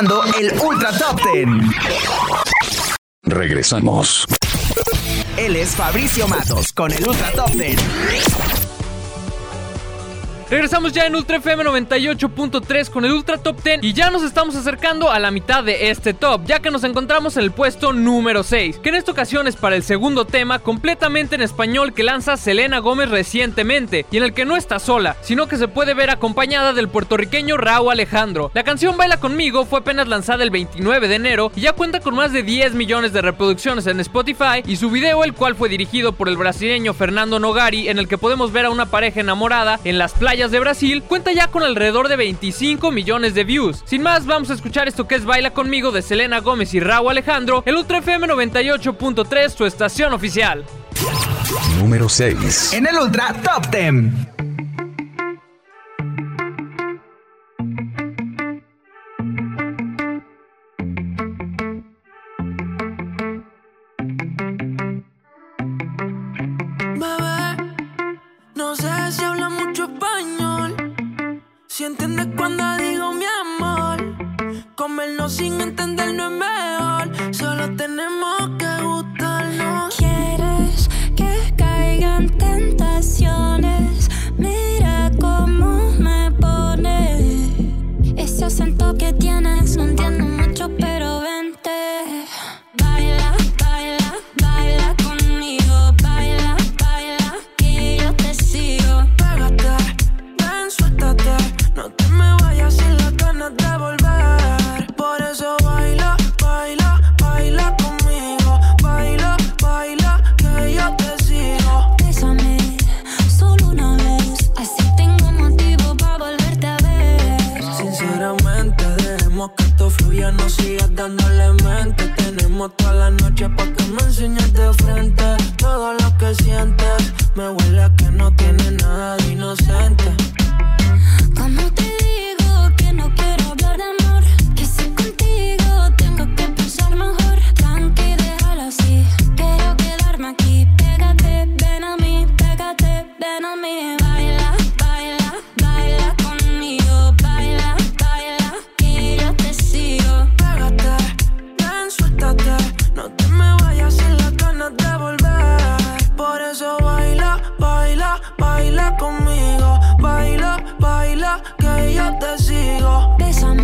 escuchando 0.00 0.22
el 0.38 0.52
Ultra 0.60 0.96
Top 0.96 1.20
Ten. 1.22 1.60
Regresamos. 3.22 4.24
Él 5.36 5.56
es 5.56 5.76
Fabricio 5.76 6.26
Matos 6.28 6.72
con 6.72 6.90
el 6.92 7.06
Ultra 7.06 7.30
Top 7.32 7.50
Ten. 7.56 7.76
Regresamos 10.50 10.92
ya 10.92 11.06
en 11.06 11.14
Ultra 11.14 11.36
FM 11.36 11.62
98.3 11.62 12.90
con 12.90 13.04
el 13.04 13.12
Ultra 13.12 13.38
Top 13.38 13.62
10 13.62 13.84
y 13.84 13.92
ya 13.92 14.10
nos 14.10 14.24
estamos 14.24 14.56
acercando 14.56 15.08
a 15.08 15.20
la 15.20 15.30
mitad 15.30 15.62
de 15.62 15.90
este 15.90 16.12
top, 16.12 16.44
ya 16.44 16.58
que 16.58 16.72
nos 16.72 16.82
encontramos 16.82 17.36
en 17.36 17.44
el 17.44 17.52
puesto 17.52 17.92
número 17.92 18.42
6, 18.42 18.80
que 18.80 18.88
en 18.88 18.96
esta 18.96 19.12
ocasión 19.12 19.46
es 19.46 19.54
para 19.54 19.76
el 19.76 19.84
segundo 19.84 20.24
tema 20.24 20.58
completamente 20.58 21.36
en 21.36 21.42
español 21.42 21.94
que 21.94 22.02
lanza 22.02 22.36
Selena 22.36 22.80
Gómez 22.80 23.10
recientemente 23.10 24.06
y 24.10 24.16
en 24.16 24.24
el 24.24 24.34
que 24.34 24.44
no 24.44 24.56
está 24.56 24.80
sola, 24.80 25.16
sino 25.20 25.46
que 25.46 25.56
se 25.56 25.68
puede 25.68 25.94
ver 25.94 26.10
acompañada 26.10 26.72
del 26.72 26.88
puertorriqueño 26.88 27.56
Raúl 27.56 27.92
Alejandro. 27.92 28.50
La 28.52 28.64
canción 28.64 28.96
Baila 28.96 29.20
conmigo 29.20 29.64
fue 29.66 29.78
apenas 29.78 30.08
lanzada 30.08 30.42
el 30.42 30.50
29 30.50 31.06
de 31.06 31.14
enero 31.14 31.52
y 31.54 31.60
ya 31.60 31.74
cuenta 31.74 32.00
con 32.00 32.16
más 32.16 32.32
de 32.32 32.42
10 32.42 32.74
millones 32.74 33.12
de 33.12 33.22
reproducciones 33.22 33.86
en 33.86 34.00
Spotify 34.00 34.64
y 34.66 34.74
su 34.74 34.90
video, 34.90 35.22
el 35.22 35.32
cual 35.32 35.54
fue 35.54 35.68
dirigido 35.68 36.10
por 36.10 36.28
el 36.28 36.36
brasileño 36.36 36.92
Fernando 36.92 37.38
Nogari, 37.38 37.88
en 37.88 38.00
el 38.00 38.08
que 38.08 38.18
podemos 38.18 38.50
ver 38.50 38.64
a 38.64 38.70
una 38.70 38.86
pareja 38.86 39.20
enamorada 39.20 39.78
en 39.84 39.96
las 39.96 40.12
playas 40.12 40.39
de 40.48 40.58
Brasil, 40.58 41.02
cuenta 41.02 41.32
ya 41.32 41.48
con 41.48 41.62
alrededor 41.62 42.08
de 42.08 42.16
25 42.16 42.90
millones 42.90 43.34
de 43.34 43.44
views. 43.44 43.82
Sin 43.84 44.02
más, 44.02 44.24
vamos 44.24 44.50
a 44.50 44.54
escuchar 44.54 44.88
esto 44.88 45.06
que 45.06 45.16
es 45.16 45.26
Baila 45.26 45.52
conmigo 45.52 45.90
de 45.90 46.00
Selena 46.00 46.40
Gómez 46.40 46.72
y 46.72 46.80
Raúl 46.80 47.10
Alejandro, 47.10 47.62
el 47.66 47.76
Ultra 47.76 47.98
FM 47.98 48.26
98.3, 48.28 49.50
su 49.50 49.66
estación 49.66 50.14
oficial. 50.14 50.64
Número 51.78 52.08
6. 52.08 52.72
En 52.72 52.86
el 52.86 52.96
Ultra 52.96 53.34
Top 53.42 53.66
10. 53.70 54.29
Si 71.80 71.86
entiendes 71.86 72.28
cuando 72.36 72.62
digo 72.76 73.14
mi 73.14 73.24
amor, 73.24 73.96
comernos 74.76 75.32
sin 75.32 75.58
entender 75.62 76.12
no 76.12 76.26
es 76.26 76.32
mejor. 76.32 76.79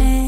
El 0.01 0.26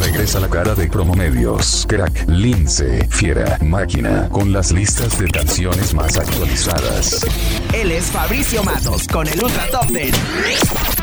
Regresa 0.00 0.40
la 0.40 0.48
cara 0.48 0.74
de 0.74 0.88
Promomedios, 0.88 1.86
Crack, 1.88 2.28
Lince, 2.28 3.06
Fiera, 3.08 3.58
Máquina, 3.62 4.28
con 4.28 4.52
las 4.52 4.72
listas 4.72 5.18
de 5.18 5.28
canciones 5.28 5.94
más 5.94 6.16
actualizadas. 6.16 7.24
Él 7.72 7.92
es 7.92 8.06
Fabricio 8.06 8.64
Matos 8.64 9.06
con 9.06 9.28
el 9.28 9.40
Ultra 9.40 9.66
Top 9.70 9.86
Ten. 9.92 10.97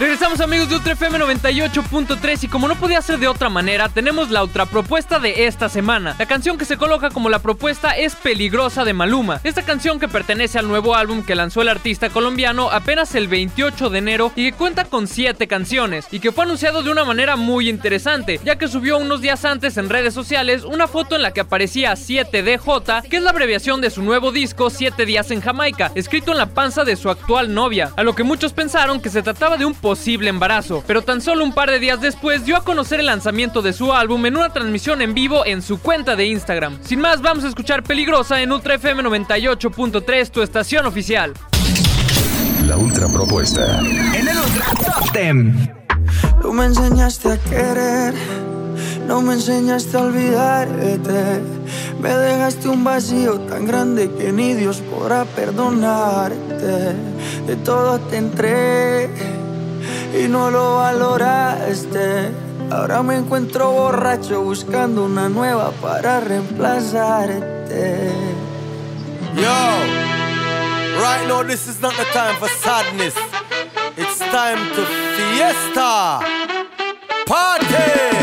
Regresamos 0.00 0.40
amigos 0.40 0.70
de 0.70 0.76
Ultra 0.76 0.94
FM 0.94 1.18
98.3 1.18 2.44
y 2.44 2.48
como 2.48 2.66
no 2.66 2.74
podía 2.74 3.02
ser 3.02 3.18
de 3.18 3.28
otra 3.28 3.50
manera, 3.50 3.90
tenemos 3.90 4.30
la 4.30 4.42
otra 4.42 4.64
propuesta 4.64 5.18
de 5.18 5.44
esta 5.44 5.68
semana. 5.68 6.16
La 6.18 6.24
canción 6.24 6.56
que 6.56 6.64
se 6.64 6.78
coloca 6.78 7.10
como 7.10 7.28
la 7.28 7.40
propuesta 7.40 7.90
es 7.90 8.16
Peligrosa 8.16 8.86
de 8.86 8.94
Maluma. 8.94 9.42
Esta 9.44 9.60
canción 9.60 10.00
que 10.00 10.08
pertenece 10.08 10.58
al 10.58 10.68
nuevo 10.68 10.94
álbum 10.94 11.22
que 11.22 11.34
lanzó 11.34 11.60
el 11.60 11.68
artista 11.68 12.08
colombiano 12.08 12.70
apenas 12.70 13.14
el 13.14 13.28
28 13.28 13.90
de 13.90 13.98
enero 13.98 14.32
y 14.36 14.50
que 14.50 14.56
cuenta 14.56 14.86
con 14.86 15.06
7 15.06 15.46
canciones 15.46 16.06
y 16.10 16.20
que 16.20 16.32
fue 16.32 16.44
anunciado 16.44 16.82
de 16.82 16.90
una 16.90 17.04
manera 17.04 17.36
muy 17.36 17.68
interesante, 17.68 18.40
ya 18.42 18.56
que 18.56 18.68
subió 18.68 18.96
unos 18.96 19.20
días 19.20 19.44
antes 19.44 19.76
en 19.76 19.90
redes 19.90 20.14
sociales 20.14 20.64
una 20.64 20.88
foto 20.88 21.14
en 21.14 21.20
la 21.20 21.32
que 21.32 21.42
aparecía 21.42 21.92
7DJ, 21.92 23.02
que 23.02 23.18
es 23.18 23.22
la 23.22 23.30
abreviación 23.30 23.82
de 23.82 23.90
su 23.90 24.00
nuevo 24.00 24.32
disco 24.32 24.70
7 24.70 25.04
días 25.04 25.30
en 25.30 25.42
Jamaica, 25.42 25.92
escrito 25.94 26.32
en 26.32 26.38
la 26.38 26.46
panza 26.46 26.84
de 26.84 26.96
su 26.96 27.10
actual 27.10 27.52
novia, 27.52 27.92
a 27.98 28.02
lo 28.02 28.14
que 28.14 28.24
muchos 28.24 28.54
pensaron 28.54 29.02
que 29.02 29.10
se 29.10 29.22
trataba 29.22 29.58
de 29.58 29.66
un 29.66 29.74
posible 29.90 30.30
embarazo, 30.30 30.84
pero 30.86 31.02
tan 31.02 31.20
solo 31.20 31.42
un 31.42 31.52
par 31.52 31.68
de 31.68 31.80
días 31.80 32.00
después 32.00 32.44
dio 32.44 32.56
a 32.56 32.62
conocer 32.62 33.00
el 33.00 33.06
lanzamiento 33.06 33.60
de 33.60 33.72
su 33.72 33.92
álbum 33.92 34.24
en 34.24 34.36
una 34.36 34.52
transmisión 34.52 35.02
en 35.02 35.14
vivo 35.14 35.44
en 35.44 35.62
su 35.62 35.80
cuenta 35.80 36.14
de 36.14 36.26
Instagram. 36.26 36.78
Sin 36.84 37.00
más, 37.00 37.20
vamos 37.20 37.42
a 37.42 37.48
escuchar 37.48 37.82
Peligrosa 37.82 38.40
en 38.40 38.52
Ultra 38.52 38.74
FM 38.74 39.02
98.3, 39.02 40.30
tu 40.30 40.42
estación 40.42 40.86
oficial. 40.86 41.34
La 42.68 42.76
ultra 42.76 43.08
propuesta. 43.08 43.80
En 43.80 44.28
el 44.28 44.38
Ultra 44.38 44.66
Top 44.76 45.12
Ten. 45.12 45.74
Tú 46.40 46.52
me 46.52 46.66
enseñaste 46.66 47.32
a 47.32 47.38
querer, 47.38 48.14
no 49.08 49.22
me 49.22 49.32
enseñaste 49.32 49.96
a 49.96 50.02
olvidarte. 50.02 51.40
Me 52.00 52.10
dejaste 52.10 52.68
un 52.68 52.84
vacío 52.84 53.40
tan 53.40 53.66
grande 53.66 54.08
que 54.16 54.30
ni 54.30 54.54
Dios 54.54 54.82
podrá 54.88 55.24
perdonarte. 55.24 56.94
De 57.48 57.56
todo 57.64 57.98
te 57.98 58.18
entré 58.18 59.39
y 60.18 60.28
no 60.28 60.50
lo 60.50 60.76
valoraste. 60.76 62.30
Ahora 62.70 63.02
me 63.02 63.16
encuentro 63.16 63.70
borracho 63.72 64.42
buscando 64.42 65.04
una 65.04 65.28
nueva 65.28 65.72
para 65.72 66.20
reemplazarte. 66.20 68.12
Yo, 69.34 69.58
right 71.00 71.26
now 71.26 71.42
this 71.42 71.66
is 71.66 71.80
not 71.80 71.96
the 71.96 72.04
time 72.12 72.36
for 72.36 72.48
sadness. 72.48 73.14
It's 73.96 74.18
time 74.18 74.58
to 74.74 74.84
fiesta. 75.16 76.20
Party. 77.26 78.19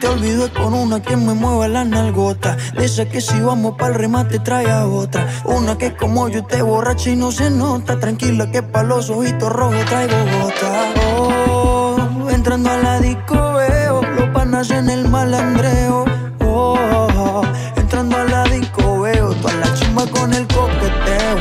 Te 0.00 0.08
olvido 0.08 0.52
con 0.52 0.74
una 0.74 1.00
que 1.00 1.16
me 1.16 1.34
mueva 1.34 1.68
la 1.68 1.84
nalgota. 1.84 2.56
De 2.76 2.84
esa 2.84 3.06
que 3.06 3.20
si 3.20 3.40
vamos 3.40 3.74
pa'l 3.78 3.94
remate 3.94 4.38
trae 4.38 4.70
a 4.70 4.86
otra. 4.86 5.26
Una 5.44 5.76
que 5.78 5.94
como 5.94 6.28
yo 6.28 6.44
te 6.44 6.62
borracha 6.62 7.10
y 7.10 7.16
no 7.16 7.30
se 7.30 7.50
nota. 7.50 7.98
Tranquila 7.98 8.50
que 8.50 8.62
pa' 8.62 8.82
los 8.82 9.10
ojitos 9.10 9.52
rojos 9.52 9.84
traigo 9.86 10.16
gota. 10.16 10.94
Oh, 11.16 11.96
entrando 12.30 12.70
a 12.70 12.76
la 12.78 13.00
disco 13.00 13.54
veo 13.54 14.02
los 14.02 14.28
panas 14.30 14.70
en 14.70 14.90
el 14.90 15.08
malandreo. 15.08 16.04
Oh, 16.44 17.42
entrando 17.76 18.16
a 18.16 18.24
la 18.24 18.44
disco 18.44 19.00
veo 19.00 19.34
toda 19.34 19.54
la 19.54 19.74
chimba 19.74 20.06
con 20.06 20.32
el 20.34 20.46
coqueteo. 20.46 21.36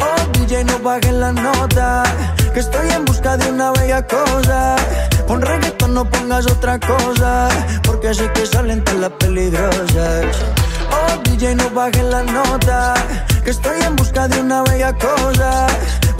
Oh, 0.00 0.38
DJ, 0.38 0.64
no 0.64 0.78
bajes 0.80 1.12
la 1.12 1.32
nota. 1.32 2.02
Que 2.52 2.60
estoy 2.60 2.88
en 2.90 3.04
busca 3.04 3.36
de 3.36 3.50
una 3.50 3.72
bella 3.72 4.06
cosa. 4.06 4.76
Pon 5.34 5.42
reggaeton, 5.42 5.94
no 5.94 6.08
pongas 6.08 6.46
otra 6.46 6.78
cosa. 6.78 7.48
Porque 7.82 8.14
sé 8.14 8.30
que 8.34 8.46
salen 8.46 8.84
todas 8.84 9.00
las 9.00 9.10
peligrosas. 9.18 10.26
Oh, 10.92 11.20
DJ, 11.24 11.56
no 11.56 11.68
bajes 11.70 12.04
la 12.04 12.22
nota. 12.22 12.94
Que 13.42 13.50
estoy 13.50 13.82
en 13.82 13.96
busca 13.96 14.28
de 14.28 14.38
una 14.38 14.62
bella 14.62 14.92
cosa. 14.92 15.66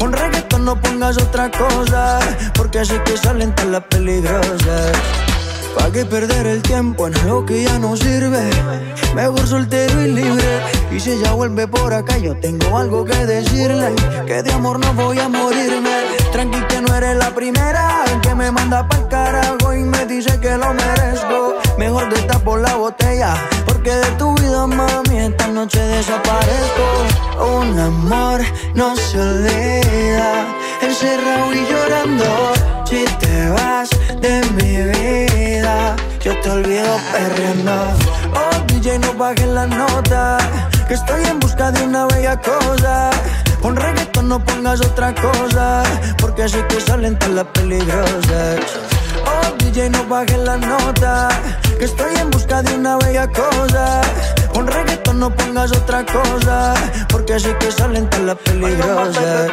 Pon 0.00 0.12
reggaeton, 0.12 0.64
no 0.64 0.74
pongas 0.81 1.16
otra 1.18 1.48
cosa. 1.48 2.18
Porque 2.55 2.85
sé 2.85 3.00
que 3.05 3.16
salen 3.16 3.55
todas 3.55 3.70
las 3.70 3.85
peligrosas. 3.85 4.90
¿Pa' 5.77 5.92
qué 5.92 6.05
perder 6.05 6.48
el 6.48 6.61
tiempo 6.62 7.07
en 7.07 7.14
algo 7.18 7.46
que 7.46 7.62
ya 7.62 7.79
no 7.79 7.96
sirve? 7.96 8.50
Mejor 9.14 9.46
soltero 9.46 10.03
y 10.03 10.11
libre. 10.11 10.61
Y 10.94 11.00
si 11.00 11.11
ella 11.11 11.33
vuelve 11.33 11.66
por 11.66 11.92
acá, 11.92 12.18
yo 12.18 12.38
tengo 12.38 12.78
algo 12.78 13.04
que 13.04 13.26
decirle. 13.26 13.94
Que 14.26 14.42
de 14.42 14.52
amor 14.52 14.78
no 14.78 14.92
voy 14.94 15.18
a 15.18 15.28
morirme. 15.28 15.90
Tranqui 16.30 16.61
que 16.68 16.80
no 16.80 16.94
eres 16.94 17.16
la 17.16 17.35
primera 17.35 18.04
en 18.12 18.20
que 18.20 18.35
me 18.35 18.50
manda 18.52 18.87
pa'l 18.87 19.09
carajo 19.09 19.74
y 19.74 19.80
me 19.80 20.07
dice 20.07 20.38
que 20.40 20.57
lo 20.57 20.72
merezco. 20.72 21.54
Mejor 21.78 22.09
por 22.44 22.61
la 22.61 22.74
botella, 22.76 23.35
porque 23.64 23.90
de 23.90 24.11
tu 24.18 24.35
vida, 24.35 24.66
mami, 24.66 25.18
esta 25.18 25.46
noche 25.48 25.80
desaparezco. 25.80 26.87
Un 27.59 27.78
amor 27.78 28.40
no 28.74 28.94
se 28.96 29.18
olvida, 29.18 30.46
encerrado 30.83 31.54
y 31.54 31.66
llorando. 31.66 32.52
Si 32.85 33.04
te 33.18 33.48
vas 33.50 33.90
de 34.20 34.42
mi 34.57 34.72
vida, 34.92 35.96
yo 36.20 36.38
te 36.40 36.50
olvido 36.50 36.96
perreando. 37.12 37.72
Oh, 38.35 38.64
DJ, 38.66 38.98
no 38.98 39.14
bajes 39.14 39.48
la 39.48 39.66
nota, 39.66 40.38
que 40.87 40.94
estoy 40.94 41.25
en 41.25 41.40
busca 41.40 41.70
de 41.70 41.83
una 41.83 42.07
bella 42.07 42.37
cosa. 42.40 43.11
Pon 43.61 43.77
reggaeton, 43.77 44.29
no 44.29 44.44
pongas 44.44 44.81
otra 44.81 45.14
cosa, 45.14 45.83
porque 46.18 46.49
sé 46.49 46.66
que 46.68 46.81
salen 46.81 47.18
todas 47.18 47.35
las 47.35 47.47
peligrosas. 47.47 48.61
Oh, 49.27 49.55
DJ, 49.59 49.90
no 49.90 50.05
bajes 50.05 50.38
la 50.38 50.57
nota, 50.57 51.29
que 51.79 51.87
estoy 51.87 52.14
en 52.16 52.31
busca 52.31 52.62
de 52.62 52.75
una 52.75 52.97
bella 52.99 53.27
cosa. 53.29 54.03
Pon 54.53 54.66
reggaeton, 54.66 55.18
no 55.20 55.35
pongas 55.35 55.73
otra 55.73 56.05
cosa, 56.05 56.75
porque 57.09 57.40
sé 57.40 57.57
que 57.59 57.70
salen 57.70 58.09
todas 58.11 58.27
las 58.27 58.37
peligrosas. 58.37 59.51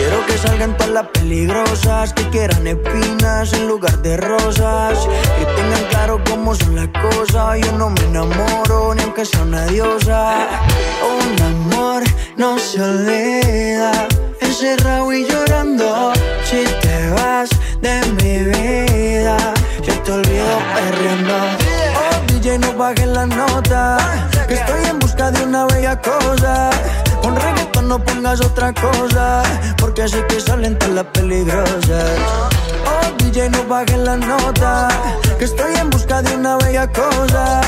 Quiero 0.00 0.24
que 0.24 0.38
salgan 0.38 0.74
todas 0.78 0.92
las 0.94 1.06
peligrosas, 1.08 2.14
que 2.14 2.26
quieran 2.30 2.66
espinas 2.66 3.52
en 3.52 3.68
lugar 3.68 4.00
de 4.00 4.16
rosas. 4.16 4.98
Que 5.38 5.44
tengan 5.44 5.84
claro 5.90 6.18
cómo 6.26 6.54
son 6.54 6.74
las 6.74 6.88
cosas. 6.88 7.60
Yo 7.60 7.72
no 7.72 7.90
me 7.90 8.00
enamoro 8.04 8.94
ni 8.94 9.02
aunque 9.02 9.26
sea 9.26 9.42
una 9.42 9.66
diosa. 9.66 10.48
Un 11.04 11.42
amor 11.42 12.02
no 12.38 12.58
se 12.58 12.80
olvida, 12.80 14.08
encerrado 14.40 15.12
y 15.12 15.26
llorando. 15.26 16.14
Si 16.44 16.64
te 16.80 17.10
vas 17.10 17.50
de 17.82 18.00
mi 18.22 18.38
vida, 18.50 19.36
yo 19.82 19.92
te 20.00 20.12
olvido 20.12 20.58
perreando. 20.76 21.34
Oh, 22.00 22.58
no 22.58 22.72
bajes 22.78 23.06
la 23.06 23.26
nota, 23.26 23.98
que 24.48 24.54
estoy 24.54 24.82
en 24.88 24.98
busca 24.98 25.30
de 25.30 25.44
una 25.44 25.66
bella 25.66 26.00
cosa. 26.00 26.70
Con 27.20 27.36
reggaeton 27.36 27.59
no 27.90 27.98
pongas 27.98 28.40
otra 28.40 28.72
cosa, 28.72 29.42
porque 29.76 30.06
sé 30.06 30.24
que 30.28 30.40
salen 30.40 30.78
todas 30.78 30.94
las 30.94 31.06
peligrosas. 31.06 32.20
Oh, 32.86 33.10
DJ, 33.18 33.50
no 33.50 33.64
bajes 33.64 33.98
la 33.98 34.16
nota, 34.16 34.86
que 35.36 35.44
estoy 35.44 35.74
en 35.74 35.90
busca 35.90 36.22
de 36.22 36.36
una 36.36 36.56
bella 36.58 36.86
cosa. 36.86 37.60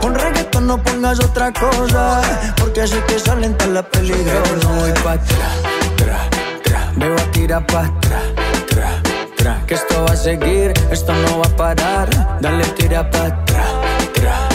Con 0.00 0.16
reggaeton 0.16 0.66
no 0.66 0.82
pongas 0.82 1.20
otra 1.20 1.52
cosa, 1.52 2.22
porque 2.56 2.88
sé 2.88 3.00
que 3.04 3.20
salen 3.20 3.56
todas 3.56 3.74
las 3.74 3.84
peligrosas. 3.84 4.64
no 4.64 4.70
voy 4.80 4.92
pa' 5.04 5.12
atrás, 5.12 5.54
tra, 5.96 6.28
tra. 6.64 6.92
Me 6.96 7.08
voy 7.10 7.20
a 7.20 7.30
tirar 7.30 7.64
pa' 7.66 7.84
atrás, 7.84 8.24
tra, 8.68 9.02
tra. 9.36 9.62
Que 9.64 9.74
esto 9.74 10.04
va 10.08 10.12
a 10.12 10.16
seguir, 10.16 10.72
esto 10.90 11.12
no 11.14 11.38
va 11.38 11.46
a 11.46 11.56
parar. 11.56 12.40
Dale, 12.40 12.64
tira 12.76 13.08
pa' 13.08 13.26
atrás, 13.26 13.70
tra. 14.12 14.48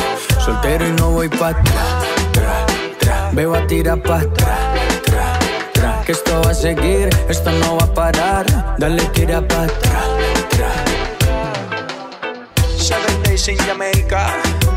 Soltero 0.43 0.85
y 0.85 0.91
no 0.91 1.11
voy 1.11 1.29
pa' 1.29 1.49
atrás, 1.49 2.03
tra, 2.33 2.65
tra. 2.99 3.29
Me 3.31 3.45
voy 3.45 3.57
a 3.57 3.67
tirar 3.67 4.01
pa' 4.01 4.19
atrás. 4.19 4.72
Que 6.05 6.11
esto 6.11 6.41
va 6.43 6.51
a 6.51 6.53
seguir, 6.53 7.09
esto 7.29 7.49
no 7.49 7.77
va 7.77 7.85
a 7.85 7.93
parar. 7.93 8.45
Dale, 8.77 9.03
tira 9.13 9.41
pa' 9.47 9.63
atrás. 9.63 10.07
Seven 12.77 13.23
days 13.23 13.47
in 13.47 13.57
Jamaica. 13.59 14.72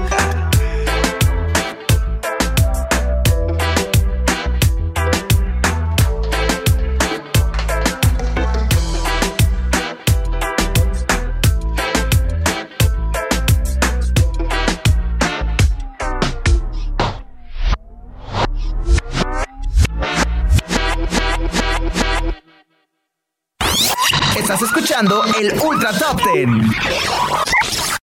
Escuchando 24.97 25.25
el 25.39 25.61
Ultra 25.61 25.93
Top 25.99 26.23
Ten. 26.23 26.71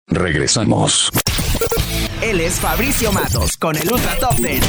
Regresamos. 0.07 1.11
Él 2.21 2.41
es 2.41 2.61
Fabricio 2.61 3.13
Matos 3.13 3.57
con 3.57 3.77
el 3.77 3.91
Ultra 3.91 4.17
Top 4.19 4.37
Ten. 4.37 4.61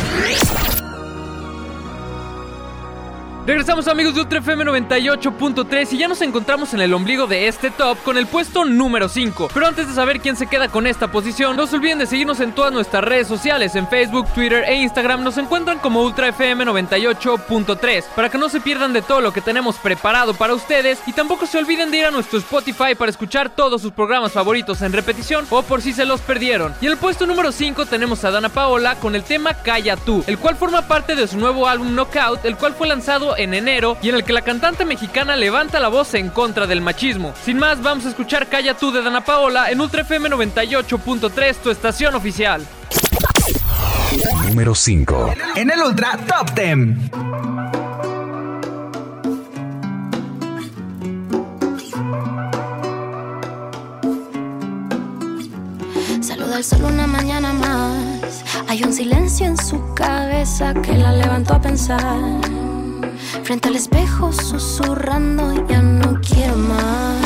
Regresamos 3.47 3.87
amigos 3.87 4.13
de 4.13 4.19
Ultra 4.19 4.39
FM 4.39 4.65
98.3 4.65 5.93
y 5.93 5.97
ya 5.99 6.09
nos 6.09 6.21
encontramos 6.21 6.73
en 6.73 6.81
el 6.81 6.93
ombligo 6.93 7.27
de 7.27 7.47
este 7.47 7.71
top 7.71 7.97
con 8.03 8.17
el 8.17 8.27
puesto 8.27 8.65
número 8.65 9.07
5. 9.07 9.51
Pero 9.53 9.65
antes 9.65 9.87
de 9.87 9.93
saber 9.93 10.19
quién 10.19 10.35
se 10.35 10.47
queda 10.47 10.67
con 10.67 10.85
esta 10.85 11.09
posición, 11.13 11.55
no 11.55 11.65
se 11.65 11.77
olviden 11.77 11.99
de 11.99 12.07
seguirnos 12.07 12.41
en 12.41 12.51
todas 12.51 12.73
nuestras 12.73 13.05
redes 13.05 13.25
sociales, 13.25 13.73
en 13.75 13.87
Facebook, 13.87 14.27
Twitter 14.33 14.65
e 14.67 14.75
Instagram 14.75 15.23
nos 15.23 15.37
encuentran 15.37 15.79
como 15.79 16.03
Ultra 16.03 16.27
FM 16.27 16.65
98.3 16.65 18.03
para 18.17 18.29
que 18.29 18.37
no 18.37 18.49
se 18.49 18.59
pierdan 18.59 18.91
de 18.91 19.01
todo 19.01 19.21
lo 19.21 19.31
que 19.31 19.39
tenemos 19.39 19.77
preparado 19.77 20.33
para 20.33 20.53
ustedes 20.53 20.99
y 21.07 21.13
tampoco 21.13 21.47
se 21.47 21.57
olviden 21.57 21.89
de 21.89 21.99
ir 21.99 22.05
a 22.05 22.11
nuestro 22.11 22.39
Spotify 22.39 22.95
para 22.97 23.11
escuchar 23.11 23.49
todos 23.49 23.81
sus 23.81 23.93
programas 23.93 24.33
favoritos 24.33 24.81
en 24.81 24.91
repetición 24.91 25.47
o 25.51 25.61
por 25.61 25.81
si 25.81 25.93
se 25.93 26.05
los 26.05 26.19
perdieron. 26.19 26.75
Y 26.81 26.87
en 26.87 26.91
el 26.91 26.97
puesto 26.97 27.25
número 27.25 27.53
5 27.53 27.85
tenemos 27.85 28.25
a 28.25 28.31
Dana 28.31 28.49
Paola 28.49 28.95
con 28.95 29.15
el 29.15 29.23
tema 29.23 29.53
Calla 29.53 29.95
tú, 29.95 30.21
el 30.27 30.37
cual 30.37 30.57
forma 30.57 30.81
parte 30.81 31.15
de 31.15 31.29
su 31.29 31.37
nuevo 31.37 31.65
álbum 31.65 31.95
Knockout, 31.95 32.43
el 32.43 32.57
cual 32.57 32.73
fue 32.73 32.89
lanzado 32.89 33.36
en 33.37 33.53
enero 33.53 33.97
y 34.01 34.09
en 34.09 34.15
el 34.15 34.23
que 34.23 34.33
la 34.33 34.41
cantante 34.41 34.85
mexicana 34.85 35.35
levanta 35.35 35.79
la 35.79 35.87
voz 35.87 36.13
en 36.13 36.29
contra 36.29 36.67
del 36.67 36.81
machismo. 36.81 37.33
Sin 37.43 37.57
más, 37.57 37.81
vamos 37.81 38.05
a 38.05 38.09
escuchar 38.09 38.47
Calla 38.47 38.75
tú 38.75 38.91
de 38.91 39.01
Dana 39.01 39.23
Paola 39.23 39.71
en 39.71 39.79
Ultra 39.79 40.01
FM 40.01 40.29
98.3, 40.29 41.55
tu 41.57 41.69
estación 41.69 42.15
oficial. 42.15 42.65
Número 44.47 44.73
5. 44.73 45.33
En 45.55 45.69
el 45.69 45.79
Ultra 45.81 46.17
Top 46.27 46.53
Ten. 46.53 47.09
Saluda 56.21 56.57
al 56.57 56.63
sol 56.63 56.83
una 56.83 57.07
mañana 57.07 57.53
más. 57.53 58.43
Hay 58.67 58.83
un 58.83 58.93
silencio 58.93 59.45
en 59.45 59.57
su 59.57 59.93
cabeza 59.93 60.73
que 60.73 60.93
la 60.93 61.11
levantó 61.11 61.53
a 61.53 61.61
pensar. 61.61 62.66
Frente 63.43 63.67
al 63.69 63.75
espejo 63.75 64.31
susurrando, 64.31 65.53
ya 65.67 65.81
no 65.81 66.19
quiero 66.21 66.55
más. 66.55 67.21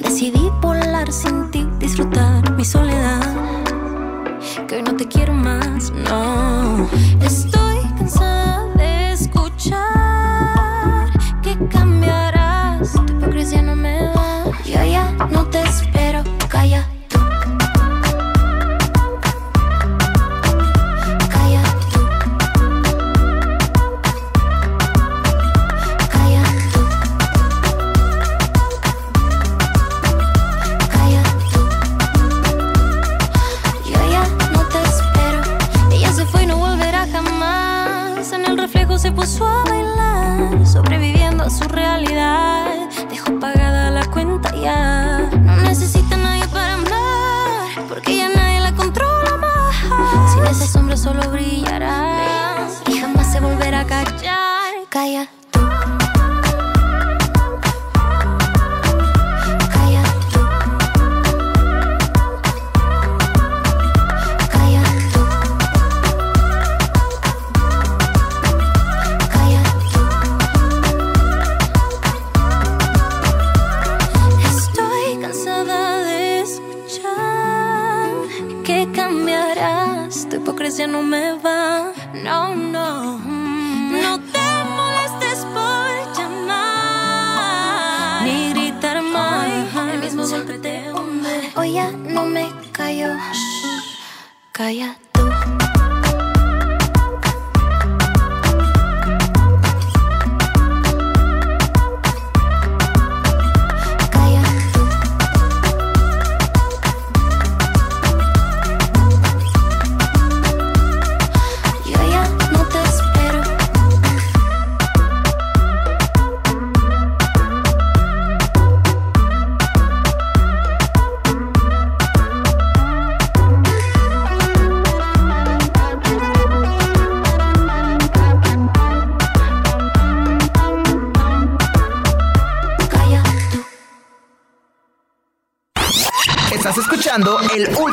Decidí 0.00 0.50
volar 0.60 1.12
sin 1.12 1.50
ti, 1.50 1.66
disfrutar 1.78 2.52
mi 2.52 2.64
soledad. 2.64 3.20
Que 4.66 4.76
hoy 4.76 4.82
no 4.82 4.94
te 4.96 5.06
quiero 5.06 5.32
más, 5.32 5.90
no. 5.90 6.88
Estoy 7.20 7.59
No, 81.42 82.54
no. 82.54 83.18
No 83.18 84.20
te 84.20 84.64
molestes 84.76 85.46
por 85.46 86.14
llamar. 86.14 87.42
Ni 88.24 88.50
gritar 88.50 89.00
más. 89.02 89.48
El 89.94 90.00
mismo 90.00 90.26
golpe 90.26 90.58
te 90.58 90.92
hunde. 90.92 91.50
Hoy 91.56 91.72
ya 91.72 91.90
no 91.92 92.26
me 92.26 92.52
callo. 92.72 93.14
Shh. 93.32 93.96
Calla 94.52 94.98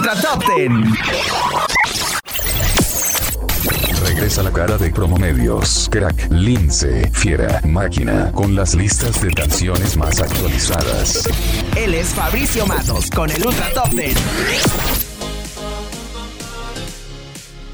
Ultra 0.07 0.21
Top 0.21 0.41
Ten. 0.45 0.85
Regresa 4.05 4.41
la 4.41 4.53
cara 4.53 4.77
de 4.77 4.89
Promomedios, 4.89 5.89
Crack, 5.91 6.31
Lince, 6.31 7.11
Fiera, 7.11 7.59
Máquina, 7.65 8.31
con 8.31 8.55
las 8.55 8.73
listas 8.73 9.21
de 9.21 9.33
canciones 9.33 9.97
más 9.97 10.21
actualizadas. 10.21 11.27
Él 11.75 11.93
es 11.93 12.07
Fabricio 12.07 12.65
Matos 12.65 13.09
con 13.09 13.29
el 13.29 13.45
Ultra 13.45 13.69
Top 13.73 13.89
Ten. 13.89 14.15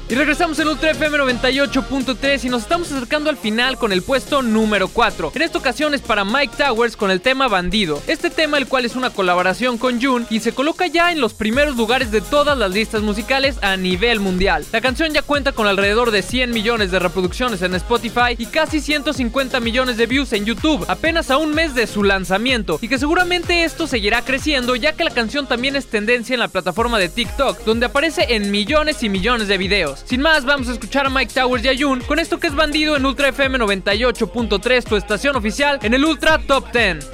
Y 0.06 0.16
regresamos 0.16 0.58
en 0.58 0.68
Ultra 0.68 0.90
FM 0.90 1.16
98.3 1.16 2.44
y 2.44 2.48
nos 2.50 2.62
estamos 2.62 2.92
acercando 2.92 3.30
al 3.30 3.38
final 3.38 3.78
con 3.78 3.90
el 3.90 4.02
puesto 4.02 4.42
número 4.42 4.88
4. 4.88 5.32
En 5.34 5.40
esta 5.40 5.56
ocasión 5.56 5.94
es 5.94 6.02
para 6.02 6.26
Mike 6.26 6.56
Towers 6.58 6.94
con 6.94 7.10
el 7.10 7.22
tema 7.22 7.48
Bandido. 7.48 8.02
Este 8.06 8.28
tema 8.28 8.58
el 8.58 8.66
cual 8.66 8.84
es 8.84 8.96
una 8.96 9.08
colaboración 9.08 9.78
con 9.78 10.02
June 10.02 10.26
y 10.28 10.40
se 10.40 10.52
coloca 10.52 10.88
ya 10.88 11.10
en 11.10 11.22
los 11.22 11.32
primeros 11.32 11.76
lugares 11.76 12.10
de 12.10 12.20
todas 12.20 12.58
las 12.58 12.70
listas 12.70 13.00
musicales 13.00 13.56
a 13.62 13.78
nivel 13.78 14.20
mundial. 14.20 14.66
La 14.72 14.82
canción 14.82 15.10
ya 15.14 15.22
cuenta 15.22 15.52
con 15.52 15.66
alrededor 15.66 16.10
de 16.10 16.20
100 16.20 16.50
millones 16.50 16.90
de 16.90 16.98
reproducciones 16.98 17.62
en 17.62 17.74
Spotify 17.74 18.36
y 18.36 18.44
casi 18.44 18.82
150 18.82 19.58
millones 19.60 19.96
de 19.96 20.04
views 20.04 20.34
en 20.34 20.44
YouTube, 20.44 20.84
apenas 20.86 21.30
a 21.30 21.38
un 21.38 21.54
mes 21.54 21.74
de 21.74 21.86
su 21.86 22.04
lanzamiento 22.04 22.78
y 22.82 22.88
que 22.88 22.98
seguramente 22.98 23.64
esto 23.64 23.86
seguirá 23.86 24.20
creciendo 24.20 24.76
ya 24.76 24.92
que 24.92 25.04
la 25.04 25.10
canción 25.10 25.46
también 25.46 25.76
es 25.76 25.86
tendencia 25.86 26.34
en 26.34 26.40
la 26.40 26.48
plataforma 26.48 26.98
de 26.98 27.08
TikTok, 27.08 27.64
donde 27.64 27.86
aparece 27.86 28.34
en 28.34 28.50
millones 28.50 29.02
y 29.02 29.08
millones 29.08 29.48
de 29.48 29.56
videos. 29.56 29.93
Sin 30.04 30.20
más, 30.20 30.44
vamos 30.44 30.68
a 30.68 30.72
escuchar 30.72 31.06
a 31.06 31.10
Mike 31.10 31.32
Towers 31.34 31.64
y 31.64 31.68
a 31.68 31.78
Jun 31.78 32.00
con 32.00 32.18
esto 32.18 32.38
que 32.38 32.48
es 32.48 32.54
Bandido 32.54 32.96
en 32.96 33.06
Ultra 33.06 33.28
FM 33.28 33.58
98.3, 33.58 34.84
tu 34.84 34.96
estación 34.96 35.36
oficial 35.36 35.78
en 35.82 35.94
el 35.94 36.04
Ultra 36.04 36.38
Top 36.38 36.72
10. 36.72 37.10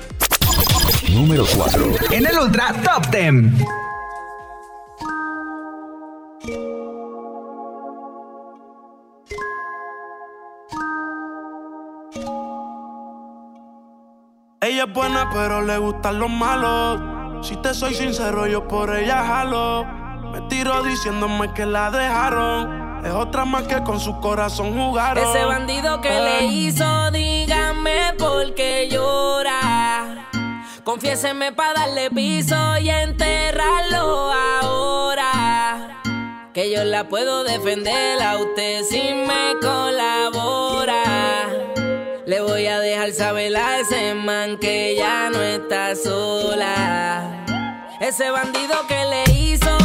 Número 1.11 1.45
4. 1.57 1.97
En 2.13 2.27
el 2.27 2.39
Ultra 2.39 2.73
Top 2.85 3.11
Ten. 3.11 3.57
Ella 14.63 14.85
es 14.85 14.93
buena, 14.93 15.31
pero 15.33 15.63
le 15.63 15.79
gustan 15.79 16.19
los 16.19 16.31
malos. 16.31 17.47
Si 17.47 17.57
te 17.57 17.75
soy 17.75 17.95
sincero, 17.95 18.47
yo 18.47 18.69
por 18.69 18.95
ella 18.95 19.25
jalo. 19.25 20.00
Me 20.33 20.41
tiro 20.43 20.83
diciéndome 20.83 21.53
que 21.53 21.67
la 21.67 21.91
dejaron. 21.91 23.05
Es 23.05 23.13
otra 23.13 23.45
más 23.45 23.65
que 23.65 23.83
con 23.83 23.99
su 23.99 24.21
corazón 24.21 24.79
jugaron. 24.79 25.29
Ese 25.29 25.45
bandido 25.45 26.01
que 26.01 26.11
le 26.11 26.47
hizo, 26.47 27.11
dígame 27.11 28.15
por 28.19 28.55
qué 28.55 28.89
llora. 28.91 30.29
Confiéseme 30.85 31.53
para 31.53 31.81
darle 31.81 32.11
piso 32.11 32.57
y 32.79 32.91
enterrarlo 32.91 34.33
ahora. 34.33 36.03
Que 36.53 36.71
yo 36.71 36.85
la 36.85 37.09
puedo 37.09 37.45
defender 37.45 38.23
a 38.23 38.37
usted 38.39 38.83
si 38.85 39.01
me 39.01 39.59
colabora. 39.61 41.03
Le 42.27 42.41
voy 42.41 42.67
a 42.67 42.79
dejar 42.81 43.13
saber 43.13 43.57
a 43.57 43.81
ese 43.81 44.15
man 44.15 44.59
que 44.59 44.95
ya 44.97 45.31
no 45.31 45.41
está 45.41 45.97
sola. 45.97 47.45
Ese 48.01 48.31
bandido 48.31 48.87
que 48.89 49.05
le 49.05 49.25
hizo, 49.39 49.79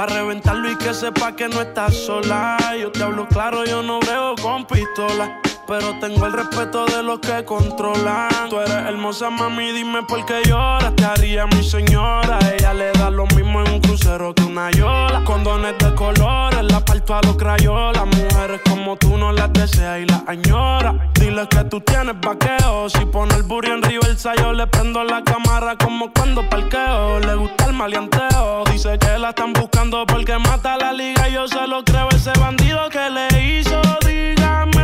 Para 0.00 0.14
reventarlo 0.14 0.70
y 0.70 0.76
que 0.76 0.94
sepa 0.94 1.36
que 1.36 1.46
no 1.46 1.60
estás 1.60 1.94
sola. 1.94 2.56
Yo 2.80 2.90
te 2.90 3.02
hablo 3.02 3.28
claro, 3.28 3.66
yo 3.66 3.82
no 3.82 4.00
brego 4.00 4.34
con 4.40 4.64
pistola. 4.64 5.42
Pero 5.70 5.94
tengo 6.00 6.26
el 6.26 6.32
respeto 6.32 6.84
de 6.86 7.00
los 7.00 7.20
que 7.20 7.44
controlan. 7.44 8.48
Tú 8.50 8.58
eres 8.58 8.74
hermosa, 8.74 9.30
mami, 9.30 9.70
dime 9.70 10.02
por 10.02 10.26
qué 10.26 10.42
lloras. 10.44 10.96
Te 10.96 11.04
haría 11.04 11.46
mi 11.46 11.62
señora. 11.62 12.40
Ella 12.52 12.74
le 12.74 12.90
da 12.90 13.08
lo 13.08 13.24
mismo 13.26 13.60
en 13.60 13.74
un 13.74 13.80
crucero 13.80 14.34
que 14.34 14.42
una 14.42 14.72
yola. 14.72 15.22
Condones 15.24 15.78
de 15.78 15.94
colores, 15.94 16.64
la 16.64 16.84
parto 16.84 17.14
a 17.14 17.22
los 17.22 17.36
crayolas. 17.36 18.04
Mujeres 18.04 18.60
como 18.68 18.96
tú 18.96 19.16
no 19.16 19.30
las 19.30 19.52
deseas 19.52 20.00
y 20.00 20.06
las 20.06 20.24
añora. 20.26 21.08
Dile 21.14 21.46
que 21.46 21.62
tú 21.62 21.80
tienes 21.82 22.16
vaqueo. 22.20 22.88
Si 22.90 23.04
pone 23.04 23.32
el 23.36 23.44
burro 23.44 23.72
en 23.72 23.80
Riversa, 23.80 24.34
yo 24.42 24.52
le 24.52 24.66
prendo 24.66 25.04
la 25.04 25.22
cámara 25.22 25.76
como 25.76 26.12
cuando 26.12 26.48
parqueo. 26.50 27.20
Le 27.20 27.36
gusta 27.36 27.66
el 27.66 27.74
maleanteo. 27.74 28.64
Dice 28.72 28.98
que 28.98 29.18
la 29.20 29.28
están 29.28 29.52
buscando 29.52 30.04
porque 30.04 30.36
mata 30.36 30.76
la 30.76 30.92
liga. 30.92 31.28
Yo 31.28 31.46
se 31.46 31.64
lo 31.68 31.84
creo, 31.84 32.08
ese 32.08 32.32
bandido 32.40 32.88
que 32.88 33.08
le 33.08 33.58
hizo. 33.60 33.80
Dígame 34.04 34.79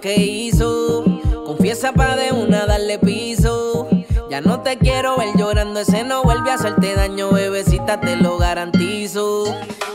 que 0.00 0.16
hizo. 0.16 1.04
Confiesa 1.46 1.92
pa' 1.92 2.16
de 2.16 2.32
una 2.32 2.66
darle 2.66 2.98
piso. 2.98 3.88
Ya 4.30 4.40
no 4.40 4.60
te 4.60 4.78
quiero 4.78 5.16
ver 5.16 5.28
llorando, 5.36 5.80
ese 5.80 6.02
no 6.02 6.22
vuelve 6.22 6.50
a 6.50 6.54
hacerte 6.54 6.94
daño, 6.94 7.30
bebecita, 7.30 8.00
te 8.00 8.16
lo 8.16 8.38
garantizo. 8.38 9.44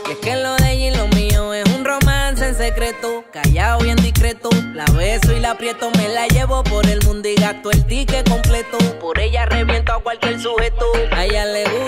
Y 0.08 0.12
es 0.12 0.18
que 0.18 0.36
lo 0.36 0.56
de 0.56 0.72
ella 0.72 0.86
y 0.88 0.96
lo 0.96 1.08
mío 1.08 1.52
es 1.52 1.64
un 1.74 1.84
romance 1.84 2.46
en 2.46 2.54
secreto, 2.54 3.24
callado 3.32 3.80
bien 3.80 3.96
discreto. 3.96 4.48
La 4.74 4.84
beso 4.96 5.32
y 5.32 5.40
la 5.40 5.52
aprieto, 5.52 5.90
me 5.96 6.08
la 6.08 6.26
llevo 6.28 6.62
por 6.64 6.86
el 6.86 7.04
mundo 7.04 7.28
y 7.28 7.34
gasto 7.34 7.70
el 7.70 7.84
ticket 7.86 8.28
completo. 8.28 8.78
Por 9.00 9.18
ella 9.18 9.46
reviento 9.46 9.92
a 9.92 10.02
cualquier 10.02 10.40
sujeto. 10.40 10.86
A 11.12 11.24
ella 11.24 11.44
le 11.44 11.64
gusta 11.64 11.79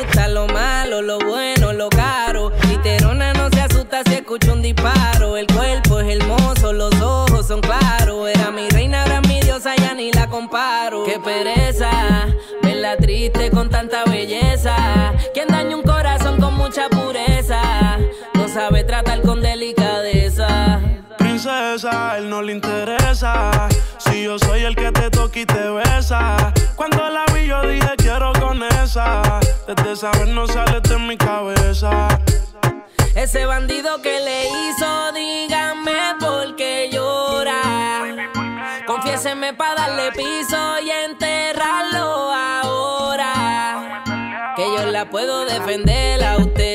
pereza, 11.23 12.27
verla 12.63 12.97
triste 12.97 13.51
con 13.51 13.71
tanta 13.71 14.05
belleza. 14.05 15.13
Quien 15.33 15.49
daña 15.49 15.77
un 15.77 15.83
corazón 15.83 16.41
con 16.41 16.55
mucha 16.55 16.89
pureza, 16.89 17.99
no 18.35 18.49
sabe 18.49 18.85
tratar 18.85 19.23
con 19.23 19.41
delicadeza. 19.41 20.81
Princesa, 21.19 22.19
él 22.19 22.29
no 22.29 22.43
le 22.43 22.53
interesa. 22.53 23.69
Si 23.99 24.25
yo 24.25 24.39
soy 24.39 24.63
el 24.65 24.77
que 24.77 24.91
te 24.93 25.11
toca 25.11 25.39
y 25.39 25.47
te 25.47 25.69
besa. 25.71 26.53
Cuando 26.77 27.09
la 27.09 27.25
vi, 27.35 27.47
yo 27.47 27.63
dije 27.67 27.91
quiero 27.97 28.33
con 28.35 28.63
esa. 28.63 29.41
Desde 29.67 29.93
esa 29.93 30.11
vez 30.13 30.29
no 30.29 30.47
sale 30.47 30.81
de 30.81 30.99
mi 30.99 31.17
cabeza. 31.17 32.09
Ese 33.15 33.45
bandido 33.47 34.01
que 34.03 34.21
le 34.21 34.49
hizo, 34.49 35.13
dígame 35.13 35.93
por 36.19 36.57
qué 36.57 36.91
llora. 36.93 38.42
Confiéseme 39.13 39.53
para 39.53 39.75
darle 39.75 40.11
piso 40.13 40.57
y 40.83 40.91
enterrarlo 40.91 42.33
ahora. 42.33 44.03
Que 44.57 44.63
yo 44.63 44.87
la 44.87 45.05
puedo 45.11 45.45
defender 45.45 46.25
a 46.25 46.39
usted 46.39 46.72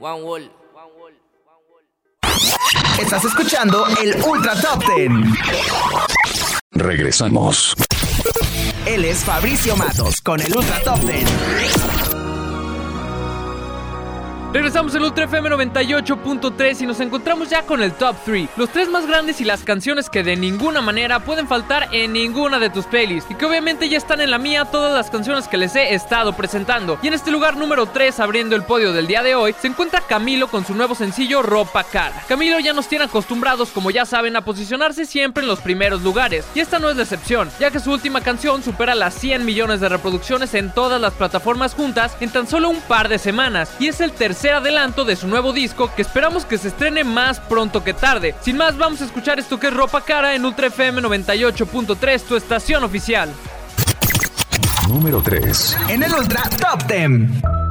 One 0.00 0.22
Wall. 0.22 0.50
Estás 2.98 3.24
escuchando 3.26 3.86
el 4.02 4.16
Ultra 4.24 4.58
Top 4.58 4.82
Ten. 4.86 5.34
Regresamos. 6.72 7.74
Él 8.86 9.04
es 9.04 9.18
Fabricio 9.24 9.76
Matos 9.76 10.22
con 10.22 10.40
el 10.40 10.56
Ultra 10.56 10.82
Top 10.82 11.06
Ten. 11.06 11.26
Regresamos 14.52 14.92
al 14.96 15.04
Ultra 15.04 15.26
FM 15.26 15.48
98.3 15.48 16.80
y 16.80 16.86
nos 16.86 16.98
encontramos 16.98 17.48
ya 17.48 17.62
con 17.62 17.80
el 17.84 17.92
Top 17.92 18.16
3. 18.24 18.48
Los 18.56 18.68
tres 18.70 18.88
más 18.88 19.06
grandes 19.06 19.40
y 19.40 19.44
las 19.44 19.62
canciones 19.62 20.10
que 20.10 20.24
de 20.24 20.34
ninguna 20.34 20.80
manera 20.80 21.20
pueden 21.20 21.46
faltar 21.46 21.88
en 21.92 22.12
ninguna 22.12 22.58
de 22.58 22.68
tus 22.68 22.84
playlists. 22.86 23.30
Y 23.30 23.36
que 23.36 23.46
obviamente 23.46 23.88
ya 23.88 23.96
están 23.96 24.20
en 24.20 24.32
la 24.32 24.38
mía 24.38 24.64
todas 24.64 24.92
las 24.92 25.08
canciones 25.08 25.46
que 25.46 25.56
les 25.56 25.76
he 25.76 25.94
estado 25.94 26.32
presentando. 26.32 26.98
Y 27.00 27.06
en 27.06 27.14
este 27.14 27.30
lugar 27.30 27.56
número 27.56 27.86
3, 27.86 28.18
abriendo 28.18 28.56
el 28.56 28.64
podio 28.64 28.92
del 28.92 29.06
día 29.06 29.22
de 29.22 29.36
hoy, 29.36 29.54
se 29.56 29.68
encuentra 29.68 30.00
Camilo 30.00 30.48
con 30.48 30.66
su 30.66 30.74
nuevo 30.74 30.96
sencillo 30.96 31.42
Ropa 31.42 31.84
Cara. 31.84 32.20
Camilo 32.26 32.58
ya 32.58 32.72
nos 32.72 32.88
tiene 32.88 33.04
acostumbrados, 33.04 33.70
como 33.70 33.92
ya 33.92 34.04
saben, 34.04 34.34
a 34.34 34.44
posicionarse 34.44 35.06
siempre 35.06 35.44
en 35.44 35.48
los 35.48 35.60
primeros 35.60 36.02
lugares. 36.02 36.44
Y 36.56 36.60
esta 36.60 36.80
no 36.80 36.90
es 36.90 36.96
la 36.96 37.04
excepción, 37.04 37.48
ya 37.60 37.70
que 37.70 37.78
su 37.78 37.92
última 37.92 38.20
canción 38.20 38.64
supera 38.64 38.96
las 38.96 39.14
100 39.14 39.44
millones 39.44 39.78
de 39.78 39.88
reproducciones 39.88 40.54
en 40.54 40.72
todas 40.72 41.00
las 41.00 41.12
plataformas 41.12 41.72
juntas 41.74 42.16
en 42.18 42.30
tan 42.30 42.48
solo 42.48 42.68
un 42.68 42.80
par 42.80 43.08
de 43.08 43.18
semanas. 43.18 43.70
Y 43.78 43.86
es 43.86 44.00
el 44.00 44.10
tercer 44.10 44.39
adelanto 44.48 45.04
de 45.04 45.16
su 45.16 45.28
nuevo 45.28 45.52
disco 45.52 45.90
que 45.94 46.02
esperamos 46.02 46.44
que 46.44 46.56
se 46.56 46.68
estrene 46.68 47.04
más 47.04 47.40
pronto 47.40 47.84
que 47.84 47.92
tarde. 47.92 48.34
Sin 48.40 48.56
más, 48.56 48.78
vamos 48.78 49.02
a 49.02 49.04
escuchar 49.04 49.38
esto 49.38 49.60
que 49.60 49.66
es 49.66 49.74
Ropa 49.74 50.00
Cara 50.00 50.34
en 50.34 50.44
Ultra 50.44 50.68
FM 50.68 51.02
98.3, 51.02 52.22
tu 52.22 52.36
estación 52.36 52.84
oficial. 52.84 53.30
Número 54.88 55.20
3. 55.22 55.76
En 55.88 56.02
el 56.02 56.12
Ultra 56.14 56.42
Top 56.58 56.86
Ten. 56.86 57.69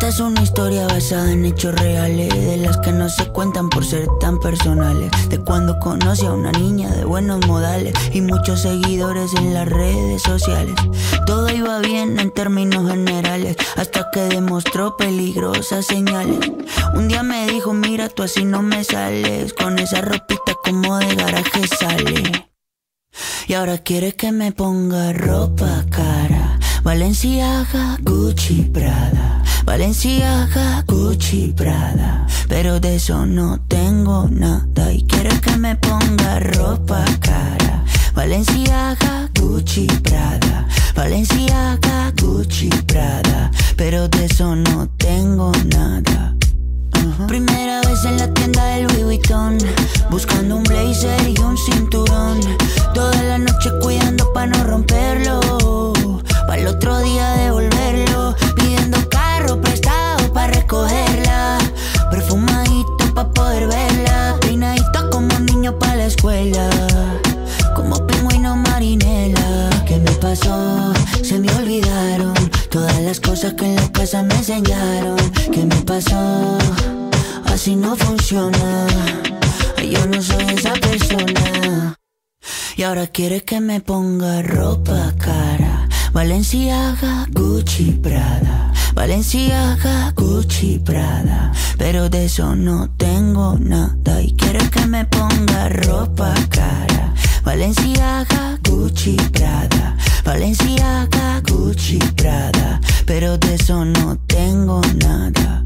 Esta 0.00 0.08
es 0.08 0.20
una 0.20 0.40
historia 0.40 0.86
basada 0.86 1.30
en 1.30 1.44
hechos 1.44 1.78
reales, 1.78 2.30
de 2.30 2.56
las 2.56 2.78
que 2.78 2.90
no 2.90 3.10
se 3.10 3.26
cuentan 3.26 3.68
por 3.68 3.84
ser 3.84 4.08
tan 4.18 4.40
personales. 4.40 5.10
De 5.28 5.38
cuando 5.38 5.78
conocí 5.78 6.24
a 6.24 6.32
una 6.32 6.52
niña 6.52 6.88
de 6.88 7.04
buenos 7.04 7.46
modales 7.46 7.92
y 8.10 8.22
muchos 8.22 8.62
seguidores 8.62 9.34
en 9.34 9.52
las 9.52 9.68
redes 9.68 10.22
sociales. 10.22 10.74
Todo 11.26 11.50
iba 11.50 11.80
bien 11.80 12.18
en 12.18 12.30
términos 12.30 12.90
generales, 12.90 13.58
hasta 13.76 14.10
que 14.10 14.20
demostró 14.20 14.96
peligrosas 14.96 15.84
señales. 15.84 16.50
Un 16.94 17.08
día 17.08 17.22
me 17.22 17.46
dijo, 17.46 17.74
mira, 17.74 18.08
tú 18.08 18.22
así 18.22 18.46
no 18.46 18.62
me 18.62 18.84
sales, 18.84 19.52
con 19.52 19.78
esa 19.78 20.00
ropita 20.00 20.54
como 20.64 20.96
de 20.96 21.14
garaje 21.14 21.66
sale. 21.78 22.48
Y 23.48 23.52
ahora 23.52 23.76
quiere 23.76 24.16
que 24.16 24.32
me 24.32 24.50
ponga 24.50 25.12
ropa 25.12 25.84
cara. 25.90 26.58
Valenciaga, 26.82 27.98
Gucci, 28.00 28.62
Prada. 28.62 29.39
Valenciaga, 29.70 30.82
Gucci, 30.84 31.54
Prada. 31.56 32.26
Pero 32.48 32.80
de 32.80 32.96
eso 32.96 33.24
no 33.24 33.60
tengo 33.68 34.26
nada. 34.28 34.92
Y 34.92 35.04
quiere 35.04 35.30
que 35.40 35.56
me 35.56 35.76
ponga 35.76 36.40
ropa 36.40 37.04
cara. 37.20 37.84
Valenciaga, 38.12 39.30
Gucci, 39.38 39.86
Prada. 40.02 40.66
Valenciaga, 40.96 42.12
Gucci, 42.20 42.68
Prada. 42.88 43.52
Pero 43.76 44.08
de 44.08 44.24
eso 44.24 44.56
no 44.56 44.88
tengo 44.96 45.52
nada. 45.66 46.34
Primera 47.28 47.80
vez 47.82 48.04
en 48.04 48.18
la 48.18 48.34
tienda 48.34 48.64
del 48.64 48.88
Louis 48.88 49.04
Vuitton 49.04 49.56
Buscando 50.10 50.56
un 50.56 50.64
blazer 50.64 51.28
y 51.28 51.38
un 51.40 51.56
cinturón 51.56 52.40
Toda 52.92 53.22
la 53.22 53.38
noche 53.38 53.70
cuidando 53.80 54.32
pa' 54.32 54.46
no 54.46 54.64
romperlo 54.64 55.92
Para 56.46 56.60
el 56.60 56.66
otro 56.66 56.98
día 57.00 57.30
devolverlo 57.36 58.34
Pidiendo 58.56 58.98
carro 59.40 59.60
prestado 59.60 60.32
pa' 60.32 60.46
recogerla. 60.46 61.58
Perfumadito 62.10 63.14
pa' 63.14 63.30
poder 63.32 63.66
verla. 63.66 64.36
Peinadito 64.40 65.10
como 65.10 65.38
niño 65.38 65.78
pa' 65.78 65.94
la 65.94 66.06
escuela. 66.06 66.68
Como 67.74 68.06
pingüino 68.06 68.56
marinela. 68.56 69.70
¿Qué 69.86 69.96
me 69.98 70.12
pasó? 70.12 70.92
Se 71.22 71.38
me 71.38 71.50
olvidaron. 71.54 72.34
Todas 72.70 73.00
las 73.00 73.20
cosas 73.20 73.54
que 73.54 73.66
en 73.66 73.76
la 73.76 73.92
casa 73.92 74.22
me 74.22 74.34
enseñaron. 74.34 75.16
¿Qué 75.52 75.64
me 75.64 75.80
pasó? 75.82 76.58
Así 77.46 77.76
no 77.76 77.96
funciona. 77.96 78.86
Yo 79.92 80.06
no 80.06 80.22
soy 80.22 80.44
esa 80.56 80.74
persona. 80.74 81.96
Y 82.76 82.82
ahora 82.82 83.06
quiere 83.06 83.42
que 83.42 83.60
me 83.60 83.80
ponga 83.80 84.42
ropa 84.42 85.12
cara. 85.18 85.88
Valenciaga, 86.12 87.26
Gucci, 87.30 87.92
Prada 88.02 88.59
Valenciaga, 88.94 90.12
Gucci, 90.16 90.78
Prada 90.78 91.52
Pero 91.78 92.08
de 92.08 92.26
eso 92.26 92.54
no 92.56 92.90
tengo 92.96 93.56
nada 93.58 94.20
Y 94.22 94.32
quiere 94.36 94.68
que 94.70 94.86
me 94.86 95.04
ponga 95.04 95.68
ropa 95.68 96.34
cara 96.50 97.14
Valenciaga, 97.44 98.58
Gucci, 98.62 99.16
Prada 99.32 99.96
Valenciaga, 100.24 101.40
Gucci, 101.40 101.98
Prada, 102.16 102.80
pero 103.04 103.36
de 103.36 103.54
eso 103.54 103.84
no 103.84 104.16
tengo 104.26 104.80
nada. 105.02 105.64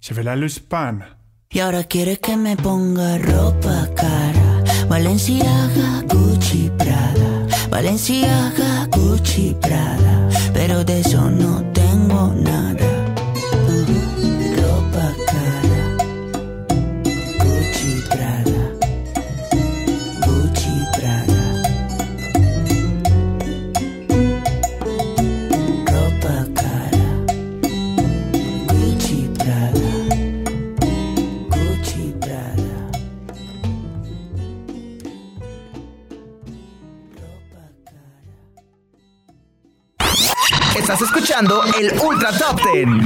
Je 0.00 0.14
vais 0.14 0.24
la 0.24 0.34
Luspan. 0.34 1.04
Y 1.50 1.58
ahora 1.58 1.84
quieres 1.84 2.20
que 2.20 2.36
me 2.36 2.56
ponga 2.56 3.18
ropa 3.18 3.88
cara. 3.94 4.62
Valenciaga, 4.88 6.02
Gucci, 6.08 6.70
Prada. 6.78 7.46
Valenciaga, 7.68 8.86
Gucci, 8.90 9.54
Prada. 9.60 10.28
Pero 10.56 10.82
de 10.84 11.00
eso 11.00 11.30
no 11.30 11.62
tengo 11.74 12.32
nada. 12.42 12.95
El 41.78 41.92
Ultra 42.00 42.32
Top 42.32 42.60
Ten. 42.62 43.00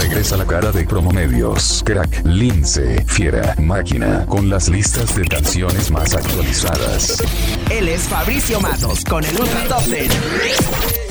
Regresa 0.00 0.36
la 0.36 0.46
cara 0.46 0.72
de 0.72 0.84
Promomedios, 0.84 1.82
Crack, 1.84 2.22
Lince, 2.24 3.04
Fiera, 3.06 3.54
Máquina, 3.58 4.26
con 4.26 4.48
las 4.48 4.68
listas 4.68 5.14
de 5.14 5.24
canciones 5.26 5.90
más 5.90 6.14
actualizadas. 6.14 7.22
Él 7.70 7.88
es 7.88 8.02
Fabricio 8.02 8.60
Matos 8.60 9.04
con 9.04 9.24
el 9.24 9.38
Ultra 9.38 9.64
Top 9.68 9.84
Ten. 9.84 11.03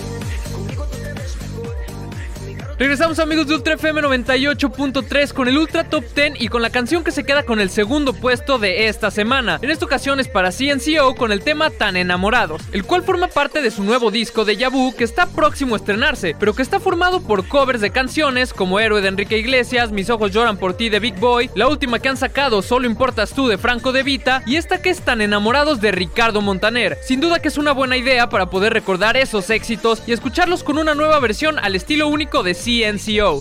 Regresamos 2.84 3.20
amigos 3.20 3.48
de 3.48 3.56
Ultra 3.56 3.76
FM 3.76 4.02
98.3 4.02 5.32
con 5.32 5.48
el 5.48 5.58
Ultra 5.58 5.86
Top 5.86 6.04
10 6.14 6.34
y 6.42 6.50
con 6.50 6.62
la 6.62 6.70
canción 6.70 7.02
que 7.02 7.14
se 7.14 7.24
queda 7.24 7.44
con 7.44 7.62
el 7.62 7.70
segundo 7.70 8.12
puesto 8.12 8.60
de 8.60 8.90
esta 8.90 9.10
semana. 9.10 9.58
En 9.62 9.72
esta 9.72 9.86
ocasión 9.86 10.20
es 10.20 10.28
para 10.28 10.52
CNCO 10.52 11.16
con 11.16 11.32
el 11.32 11.46
tema 11.46 11.70
Tan 11.70 11.96
Enamorados, 11.96 12.62
el 12.74 12.84
cual 12.84 13.04
forma 13.04 13.30
parte 13.30 13.62
de 13.62 13.72
su 13.72 13.86
nuevo 13.86 14.12
disco 14.12 14.44
de 14.44 14.58
Yabu 14.58 14.94
que 14.98 15.06
está 15.06 15.28
próximo 15.28 15.76
a 15.76 15.78
estrenarse, 15.78 16.36
pero 16.38 16.54
que 16.54 16.62
está 16.62 16.82
formado 16.82 17.22
por 17.22 17.48
covers 17.48 17.80
de 17.80 17.90
canciones 17.90 18.54
como 18.54 18.82
Héroe 18.82 19.00
de 19.00 19.08
Enrique 19.08 19.38
Iglesias, 19.38 19.94
Mis 19.94 20.10
ojos 20.10 20.34
lloran 20.34 20.58
por 20.58 20.74
ti 20.74 20.90
de 20.90 21.00
Big 21.00 21.18
Boy, 21.18 21.50
la 21.56 21.70
última 21.70 22.00
que 22.00 22.10
han 22.10 22.18
sacado 22.18 22.62
Solo 22.62 22.86
importas 22.86 23.32
tú 23.32 23.48
de 23.48 23.58
Franco 23.58 23.94
de 23.94 24.04
Vita 24.04 24.44
y 24.46 24.58
esta 24.58 24.82
que 24.82 24.90
es 24.90 25.00
Tan 25.00 25.22
Enamorados 25.22 25.80
de 25.80 25.94
Ricardo 25.94 26.42
Montaner. 26.42 26.98
Sin 27.02 27.22
duda 27.22 27.40
que 27.40 27.48
es 27.48 27.58
una 27.58 27.72
buena 27.72 27.96
idea 27.96 28.28
para 28.28 28.48
poder 28.48 28.74
recordar 28.74 29.16
esos 29.16 29.50
éxitos 29.52 30.04
y 30.06 30.12
escucharlos 30.12 30.66
con 30.66 30.78
una 30.78 30.96
nueva 30.96 31.22
versión 31.22 31.60
al 31.60 31.76
estilo 31.76 32.10
único 32.10 32.44
de 32.44 32.54
CNCO. 32.56 32.73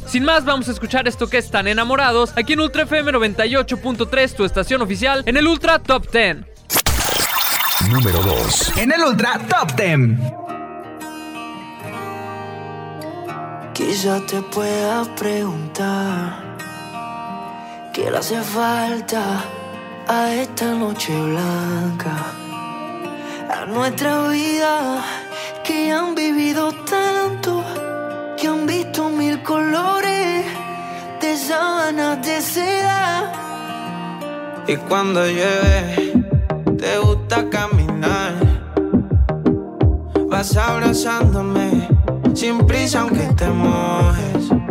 Sin 0.07 0.25
más, 0.25 0.45
vamos 0.45 0.69
a 0.69 0.73
escuchar 0.73 1.09
esto 1.09 1.27
que 1.27 1.39
es 1.39 1.51
Tan 1.51 1.67
Enamorados 1.67 2.33
aquí 2.37 2.53
en 2.53 2.61
Ultra 2.61 2.83
FM 2.83 3.13
98.3, 3.13 4.35
tu 4.35 4.45
estación 4.45 4.83
oficial, 4.83 5.23
en 5.25 5.39
el 5.39 5.49
Ultra 5.49 5.79
Top 5.79 6.07
10. 6.13 6.37
Número 7.89 8.21
2. 8.21 8.77
En 8.77 8.93
el 8.93 9.01
Ultra 9.01 9.41
Top 9.49 9.73
10. 9.75 10.43
Quizá 13.73 14.21
te 14.27 14.43
pueda 14.43 15.05
preguntar 15.17 16.59
qué 17.95 18.11
le 18.11 18.19
hace 18.19 18.39
falta 18.43 19.43
a 20.09 20.35
esta 20.35 20.75
noche 20.75 21.19
blanca, 21.19 22.17
a 23.51 23.65
nuestra 23.65 24.29
vida 24.29 25.03
que 25.65 25.91
han 25.91 26.15
vivido 26.15 26.73
tanto, 26.85 27.62
colores 29.45 30.45
de 31.21 31.37
sábanas 31.37 32.25
de 32.27 32.41
seda. 32.41 33.33
Y 34.67 34.77
cuando 34.77 35.25
llueve, 35.27 36.13
te 36.79 36.99
gusta 36.99 37.49
caminar. 37.51 38.35
Vas 40.29 40.57
abrazándome 40.57 41.89
sin 42.35 42.67
prisa 42.67 43.01
aunque 43.01 43.27
te 43.37 43.49
mojes. 43.49 44.62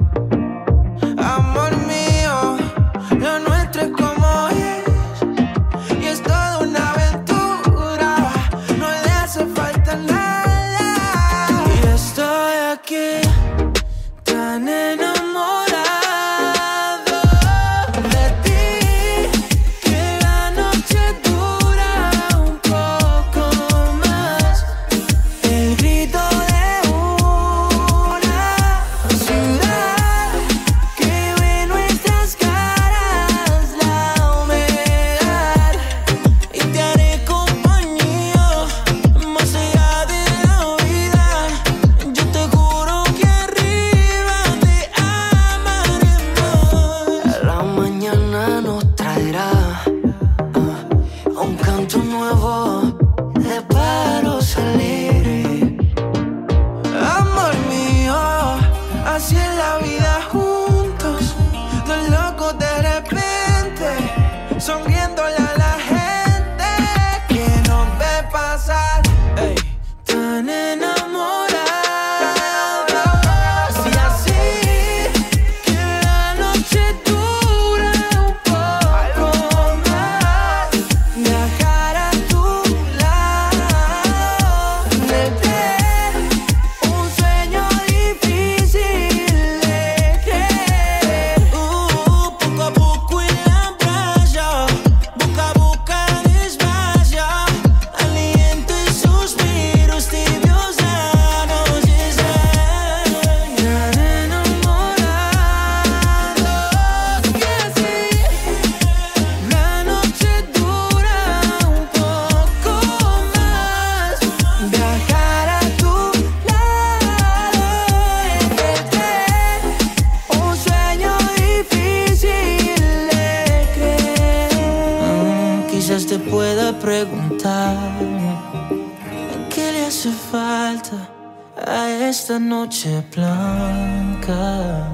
Blanca. 133.62 134.88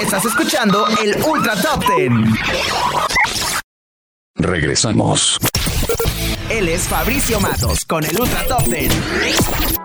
Estás 0.00 0.24
escuchando 0.24 0.86
el 1.02 1.16
Ultra 1.24 1.54
Top 1.60 1.84
10. 1.96 2.12
Regresamos. 4.36 5.38
Él 6.50 6.68
es 6.68 6.82
Fabricio 6.82 7.40
Matos 7.40 7.84
con 7.84 8.04
el 8.04 8.18
Ultra 8.20 8.44
Top 8.46 8.64
10. 8.66 9.83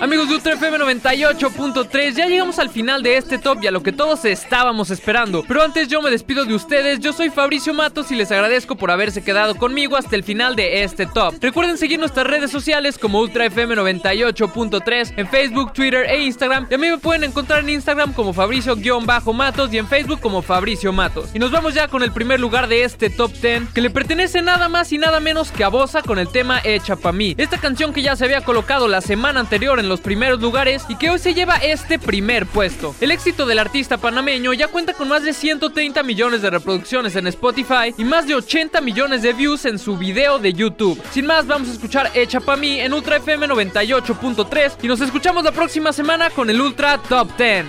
Amigos 0.00 0.28
de 0.28 0.36
Ultra 0.36 0.52
FM 0.52 0.78
98.3, 0.78 2.12
ya 2.14 2.26
llegamos 2.26 2.60
al 2.60 2.70
final 2.70 3.02
de 3.02 3.16
este 3.16 3.36
top 3.36 3.58
y 3.64 3.66
a 3.66 3.72
lo 3.72 3.82
que 3.82 3.90
todos 3.90 4.24
estábamos 4.24 4.90
esperando. 4.90 5.42
Pero 5.48 5.60
antes 5.60 5.88
yo 5.88 6.00
me 6.00 6.08
despido 6.08 6.44
de 6.44 6.54
ustedes, 6.54 7.00
yo 7.00 7.12
soy 7.12 7.30
Fabricio 7.30 7.74
Matos 7.74 8.12
y 8.12 8.14
les 8.14 8.30
agradezco 8.30 8.76
por 8.76 8.92
haberse 8.92 9.24
quedado 9.24 9.56
conmigo 9.56 9.96
hasta 9.96 10.14
el 10.14 10.22
final 10.22 10.54
de 10.54 10.84
este 10.84 11.06
top. 11.06 11.34
Recuerden 11.40 11.76
seguir 11.76 11.98
nuestras 11.98 12.28
redes 12.28 12.52
sociales 12.52 12.96
como 12.96 13.18
Ultra 13.18 13.46
FM 13.46 13.74
98.3 13.74 15.14
en 15.16 15.26
Facebook, 15.26 15.72
Twitter 15.72 16.06
e 16.08 16.22
Instagram. 16.22 16.68
Y 16.70 16.74
a 16.74 16.78
mí 16.78 16.88
me 16.88 16.98
pueden 16.98 17.24
encontrar 17.24 17.64
en 17.64 17.70
Instagram 17.70 18.12
como 18.12 18.32
Fabricio-Matos 18.32 19.74
y 19.74 19.78
en 19.78 19.88
Facebook 19.88 20.20
como 20.20 20.42
Fabricio 20.42 20.92
Matos. 20.92 21.30
Y 21.34 21.40
nos 21.40 21.50
vamos 21.50 21.74
ya 21.74 21.88
con 21.88 22.04
el 22.04 22.12
primer 22.12 22.38
lugar 22.38 22.68
de 22.68 22.84
este 22.84 23.10
top 23.10 23.32
10 23.32 23.70
que 23.74 23.80
le 23.80 23.90
pertenece 23.90 24.42
nada 24.42 24.68
más 24.68 24.92
y 24.92 24.98
nada 24.98 25.18
menos 25.18 25.50
que 25.50 25.64
a 25.64 25.68
Bosa 25.68 26.02
con 26.02 26.20
el 26.20 26.28
tema 26.28 26.60
Hecha 26.62 26.94
pa' 26.94 27.10
mí. 27.10 27.34
Esta 27.36 27.58
canción 27.58 27.92
que 27.92 28.02
ya 28.02 28.14
se 28.14 28.24
había 28.24 28.42
colocado 28.42 28.86
la 28.86 29.00
semana 29.00 29.40
anterior 29.40 29.80
en 29.80 29.87
los 29.88 30.00
primeros 30.00 30.40
lugares 30.40 30.84
y 30.88 30.96
que 30.96 31.10
hoy 31.10 31.18
se 31.18 31.34
lleva 31.34 31.56
este 31.56 31.98
primer 31.98 32.46
puesto. 32.46 32.94
El 33.00 33.10
éxito 33.10 33.46
del 33.46 33.58
artista 33.58 33.96
panameño 33.96 34.52
ya 34.52 34.68
cuenta 34.68 34.92
con 34.94 35.08
más 35.08 35.22
de 35.24 35.32
130 35.32 36.02
millones 36.02 36.42
de 36.42 36.50
reproducciones 36.50 37.16
en 37.16 37.26
Spotify 37.26 37.94
y 37.96 38.04
más 38.04 38.26
de 38.26 38.34
80 38.34 38.80
millones 38.80 39.22
de 39.22 39.32
views 39.32 39.64
en 39.64 39.78
su 39.78 39.96
video 39.96 40.38
de 40.38 40.52
YouTube. 40.52 41.00
Sin 41.10 41.26
más, 41.26 41.46
vamos 41.46 41.68
a 41.68 41.72
escuchar 41.72 42.10
Hecha 42.14 42.40
pa' 42.40 42.56
mí 42.56 42.80
en 42.80 42.92
Ultra 42.92 43.16
FM 43.16 43.48
98.3 43.48 44.76
y 44.82 44.88
nos 44.88 45.00
escuchamos 45.00 45.44
la 45.44 45.52
próxima 45.52 45.92
semana 45.92 46.30
con 46.30 46.50
el 46.50 46.60
Ultra 46.60 46.98
Top 46.98 47.36
10. 47.36 47.64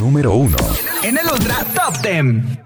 Número 0.00 0.32
1. 0.32 0.56
En 1.02 1.18
el 1.18 1.26
Ultra 1.26 1.56
Top 1.74 1.94
10. 2.02 2.64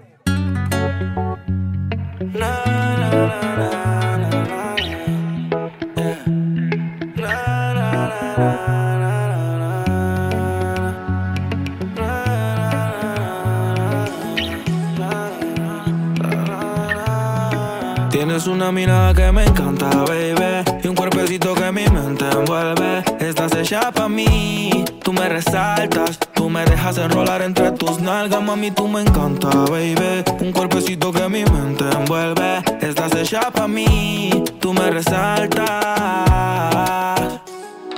Tienes 18.19 18.47
una 18.47 18.69
mirada 18.69 19.13
que 19.13 19.31
me 19.31 19.45
encanta, 19.45 19.87
baby. 20.03 20.65
Y 20.83 20.87
un 20.89 20.93
cuerpecito 20.93 21.55
que 21.55 21.71
mi 21.71 21.85
mente 21.87 22.25
envuelve. 22.29 23.01
Estás 23.17 23.55
hecha 23.55 23.93
pa' 23.93 24.09
mí. 24.09 24.83
Tú 25.01 25.13
me 25.13 25.29
resaltas. 25.29 26.19
Tú 26.33 26.49
me 26.49 26.65
dejas 26.65 26.97
enrolar 26.97 27.41
entre 27.41 27.71
tus 27.71 28.01
nalgas, 28.01 28.43
mami. 28.43 28.71
Tú 28.71 28.89
me 28.89 29.03
encanta, 29.03 29.47
baby. 29.69 30.25
Un 30.41 30.51
cuerpecito 30.51 31.13
que 31.13 31.29
mi 31.29 31.45
mente 31.45 31.85
envuelve. 31.89 32.61
Estás 32.81 33.15
hecha 33.15 33.49
pa' 33.51 33.69
mí. 33.69 34.43
Tú 34.59 34.73
me 34.73 34.91
resaltas. 34.91 35.69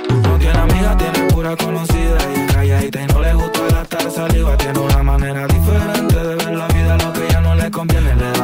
No 0.08 0.38
tiene 0.38 0.56
amiga, 0.56 0.96
tiene 0.98 1.32
pura 1.32 1.56
conocida. 1.56 2.18
Y 2.32 2.46
calladita 2.52 3.02
y 3.02 3.06
no 3.08 3.20
le 3.22 3.34
gusta 3.34 3.60
gastar 3.72 4.08
saliva. 4.08 4.56
Tiene 4.56 4.78
una 4.78 5.02
manera 5.02 5.48
diferente 5.48 6.14
de 6.14 6.36
ver 6.36 6.54
la 6.54 6.68
vida. 6.68 6.96
Lo 6.96 7.12
que 7.12 7.26
ya 7.28 7.40
no 7.40 7.56
le 7.56 7.68
conviene, 7.72 8.14
le 8.14 8.30
da 8.30 8.41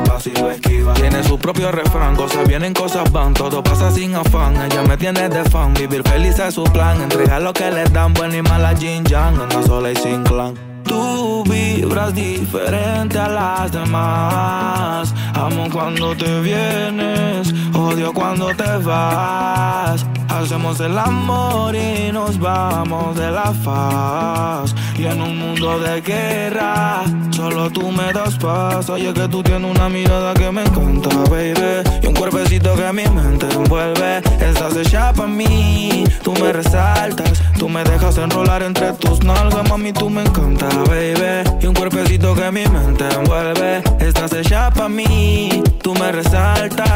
Tiene 0.95 1.23
su 1.23 1.39
propio 1.39 1.71
refrán, 1.71 2.17
cosas 2.17 2.47
vienen, 2.47 2.75
cosas 2.75 3.11
van. 3.13 3.35
Todo 3.35 3.63
pasa 3.63 3.91
sin 3.91 4.15
afán. 4.15 4.57
Ella 4.57 4.83
me 4.83 4.97
tiene 4.97 5.29
de 5.29 5.45
fan. 5.45 5.75
Vivir 5.75 6.03
feliz 6.03 6.39
es 6.39 6.55
su 6.55 6.65
plan. 6.65 7.01
Entregar 7.01 7.43
lo 7.43 7.53
que 7.53 7.71
le 7.71 7.85
dan, 7.85 8.13
buena 8.15 8.37
y 8.37 8.43
mala 8.43 8.75
Jin 8.77 9.05
Yang. 9.05 9.41
Anda 9.41 9.63
sola 9.63 9.91
y 9.91 9.97
sin 9.97 10.23
clan. 10.25 10.55
Tú 10.85 11.45
vibras 11.45 12.15
diferente 12.15 13.19
a 13.19 13.29
las 13.29 13.73
demás. 13.73 15.15
Amo 15.35 15.69
cuando 15.71 16.17
te 16.17 16.41
vienes, 16.41 17.53
odio 17.75 18.13
cuando 18.13 18.49
te 18.55 18.77
vas. 18.79 20.07
Hacemos 20.39 20.79
el 20.79 20.97
amor 20.97 21.75
y 21.75 22.13
nos 22.13 22.39
vamos 22.39 23.17
de 23.17 23.29
la 23.29 23.53
faz. 23.53 24.73
Y 24.97 25.05
en 25.05 25.21
un 25.21 25.37
mundo 25.37 25.81
de 25.81 26.01
guerra, 26.01 27.03
solo 27.31 27.69
tú 27.71 27.91
me 27.91 28.13
das 28.13 28.37
paz. 28.37 28.89
Oye, 28.89 29.13
que 29.13 29.27
tú 29.27 29.43
tienes 29.43 29.69
una 29.69 29.89
mirada 29.89 30.35
que 30.35 30.49
me 30.53 30.63
encanta, 30.63 31.09
baby. 31.29 31.83
Y 32.03 32.07
un 32.07 32.15
cuerpecito 32.15 32.77
que 32.77 32.93
mi 32.93 33.05
mente 33.09 33.49
envuelve. 33.53 34.19
Estás 34.41 34.77
hecha 34.77 35.13
pa' 35.13 35.27
mí, 35.27 36.05
tú 36.23 36.33
me 36.35 36.53
resaltas. 36.53 37.43
Tú 37.59 37.69
me 37.69 37.83
dejas 37.83 38.17
enrolar 38.19 38.63
entre 38.63 38.93
tus 38.93 39.25
nalgas, 39.25 39.69
mami, 39.69 39.93
tú 39.93 40.09
me 40.09 40.23
encanta, 40.23 40.69
baby. 40.87 41.51
Y 41.61 41.67
un 41.67 41.75
cuerpecito 41.75 42.37
que 42.37 42.49
mi 42.53 42.65
mente 42.67 43.09
envuelve. 43.13 43.83
Estás 43.99 44.33
hecha 44.35 44.71
pa' 44.71 44.89
mí, 44.89 45.65
tú 45.83 45.95
me 45.95 46.13
resaltas. 46.13 46.89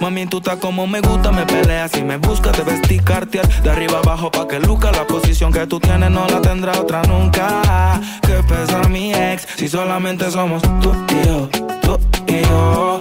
Mami, 0.00 0.26
tú 0.26 0.38
estás 0.38 0.56
como 0.56 0.86
me 0.86 1.00
gusta, 1.00 1.32
me 1.32 1.46
peleas 1.46 1.96
y 1.96 2.02
me 2.02 2.18
buscas, 2.18 2.52
te 2.52 2.62
vestí 2.62 2.98
cartier 2.98 3.46
de 3.62 3.70
arriba 3.70 3.98
abajo 3.98 4.30
pa' 4.30 4.46
que 4.46 4.60
luca 4.60 4.92
la 4.92 5.06
posición 5.06 5.52
que 5.52 5.66
tú 5.66 5.80
tienes 5.80 6.10
no 6.10 6.26
la 6.28 6.40
tendrá 6.40 6.78
otra 6.78 7.02
nunca. 7.02 8.00
Que 8.22 8.42
pesa 8.42 8.88
mi 8.88 9.14
ex 9.14 9.46
si 9.56 9.68
solamente 9.68 10.30
somos 10.30 10.62
tú 10.80 10.92
y 11.10 11.26
yo, 11.26 11.48
tú 11.82 11.98
y 12.26 12.42
yo, 12.42 13.00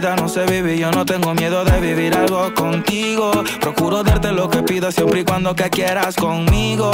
no 0.00 0.28
sé 0.28 0.46
vivir, 0.46 0.78
yo 0.78 0.90
no 0.90 1.04
tengo 1.04 1.34
miedo 1.34 1.62
de 1.64 1.78
vivir 1.78 2.14
algo 2.14 2.54
contigo. 2.54 3.32
Procuro 3.60 4.02
darte 4.02 4.32
lo 4.32 4.48
que 4.48 4.62
pidas 4.62 4.94
siempre 4.94 5.20
y 5.20 5.24
cuando 5.24 5.54
quieras 5.54 6.16
conmigo. 6.16 6.90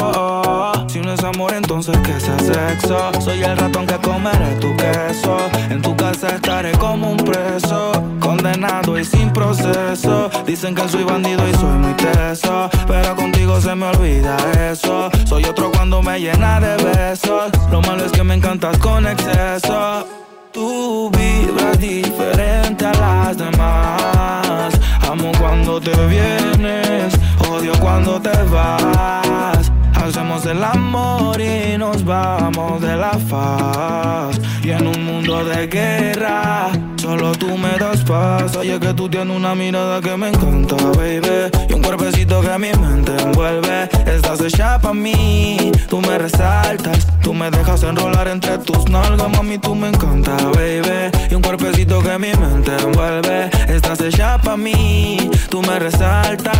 Si 0.89 1.01
no 1.01 1.13
es 1.13 1.23
amor, 1.23 1.55
entonces 1.55 1.97
que 1.99 2.19
sea 2.19 2.39
sexo. 2.39 3.13
Soy 3.21 3.43
el 3.43 3.57
ratón 3.57 3.87
que 3.87 3.97
comeré 3.99 4.57
tu 4.61 4.75
queso. 4.77 5.39
En 5.71 5.81
tu 5.83 5.95
casa 5.97 6.29
estaré 6.35 6.73
como 6.73 7.13
un 7.13 7.19
preso, 7.19 7.93
condenado 8.19 8.99
y 8.99 9.05
sin 9.05 9.33
proceso. 9.33 10.29
Dicen 10.45 10.75
que 10.75 10.89
soy 10.89 11.05
bandido 11.05 11.49
y 11.49 11.55
soy 11.55 11.79
muy 11.79 11.95
teso, 11.95 12.69
pero 12.89 13.15
contigo 13.15 13.61
se 13.61 13.75
me 13.75 13.87
olvida 13.87 14.37
eso. 14.71 15.11
Soy 15.27 15.45
otro 15.45 15.71
cuando 15.71 16.03
me 16.03 16.19
llena 16.19 16.59
de 16.61 16.77
besos. 16.83 17.53
Lo 17.71 17.81
malo 17.83 18.05
es 18.05 18.13
que 18.13 18.25
me 18.25 18.35
encantas 18.35 18.77
con 18.79 19.07
exceso. 19.07 20.16
Tú 20.57 21.11
vibras 21.11 21.79
diferente 21.79 22.87
a 22.87 22.93
las 22.95 23.37
demás. 23.37 24.73
Amo 25.07 25.31
cuando 25.39 25.79
te 25.79 25.95
vienes, 26.07 27.13
odio 27.47 27.75
cuando 27.79 28.19
te 28.19 28.33
vas. 28.45 29.71
Hacemos 29.95 30.47
el 30.47 30.65
amor 30.65 31.39
y 31.39 31.77
nos 31.77 32.03
vamos 32.03 32.81
de 32.81 32.97
la 32.97 33.19
faz. 33.29 34.41
Y 34.63 34.71
en 34.71 34.87
un 34.87 35.05
mundo 35.05 35.45
de 35.45 35.67
guerra, 35.67 36.71
solo 37.07 37.33
tú 37.33 37.57
me 37.57 37.79
das 37.79 38.03
paz. 38.03 38.57
Oye, 38.57 38.81
que 38.81 38.93
tú 38.93 39.09
tienes 39.09 39.35
una 39.37 39.55
mirada 39.55 40.01
que 40.01 40.17
me 40.17 40.29
encanta, 40.29 40.75
baby. 40.97 41.37
Y 41.69 41.73
un 41.73 41.83
cuerpecito 41.83 42.41
que 42.41 42.59
mi 42.59 42.73
mente 42.73 43.13
envuelve. 43.23 43.89
Estás 44.15 44.41
hecha 44.41 44.79
pa' 44.81 44.93
mí, 44.93 45.71
tú 45.89 46.01
me 46.01 46.19
resaltas. 46.19 47.07
Tú 47.23 47.33
me 47.33 47.49
dejas 47.51 47.83
enrolar 47.85 48.27
entre 48.29 48.59
tus 48.59 48.89
nalgas, 48.91 49.31
mami, 49.31 49.59
tú 49.59 49.75
me 49.75 49.89
encanta, 49.89 50.35
baby. 50.57 51.13
Y 51.31 51.35
un 51.35 51.43
cuerpecito 51.43 52.03
que 52.03 52.19
mi 52.19 52.33
mente 52.35 52.73
envuelve. 52.77 53.51
Estás 53.69 54.01
hecha 54.01 54.39
pa' 54.39 54.57
mí, 54.57 55.31
tú 55.49 55.63
me 55.63 55.79
resaltas. 55.79 56.57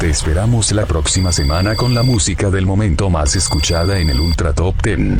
Te 0.00 0.08
esperamos 0.08 0.72
la 0.72 0.86
próxima 0.86 1.30
semana 1.30 1.76
con 1.76 1.94
la 1.94 2.02
música 2.02 2.48
del 2.48 2.64
momento 2.64 3.10
más 3.10 3.36
escuchada 3.36 3.98
en 3.98 4.08
el 4.08 4.18
Ultra 4.18 4.54
Top 4.54 4.74
10. 4.82 5.18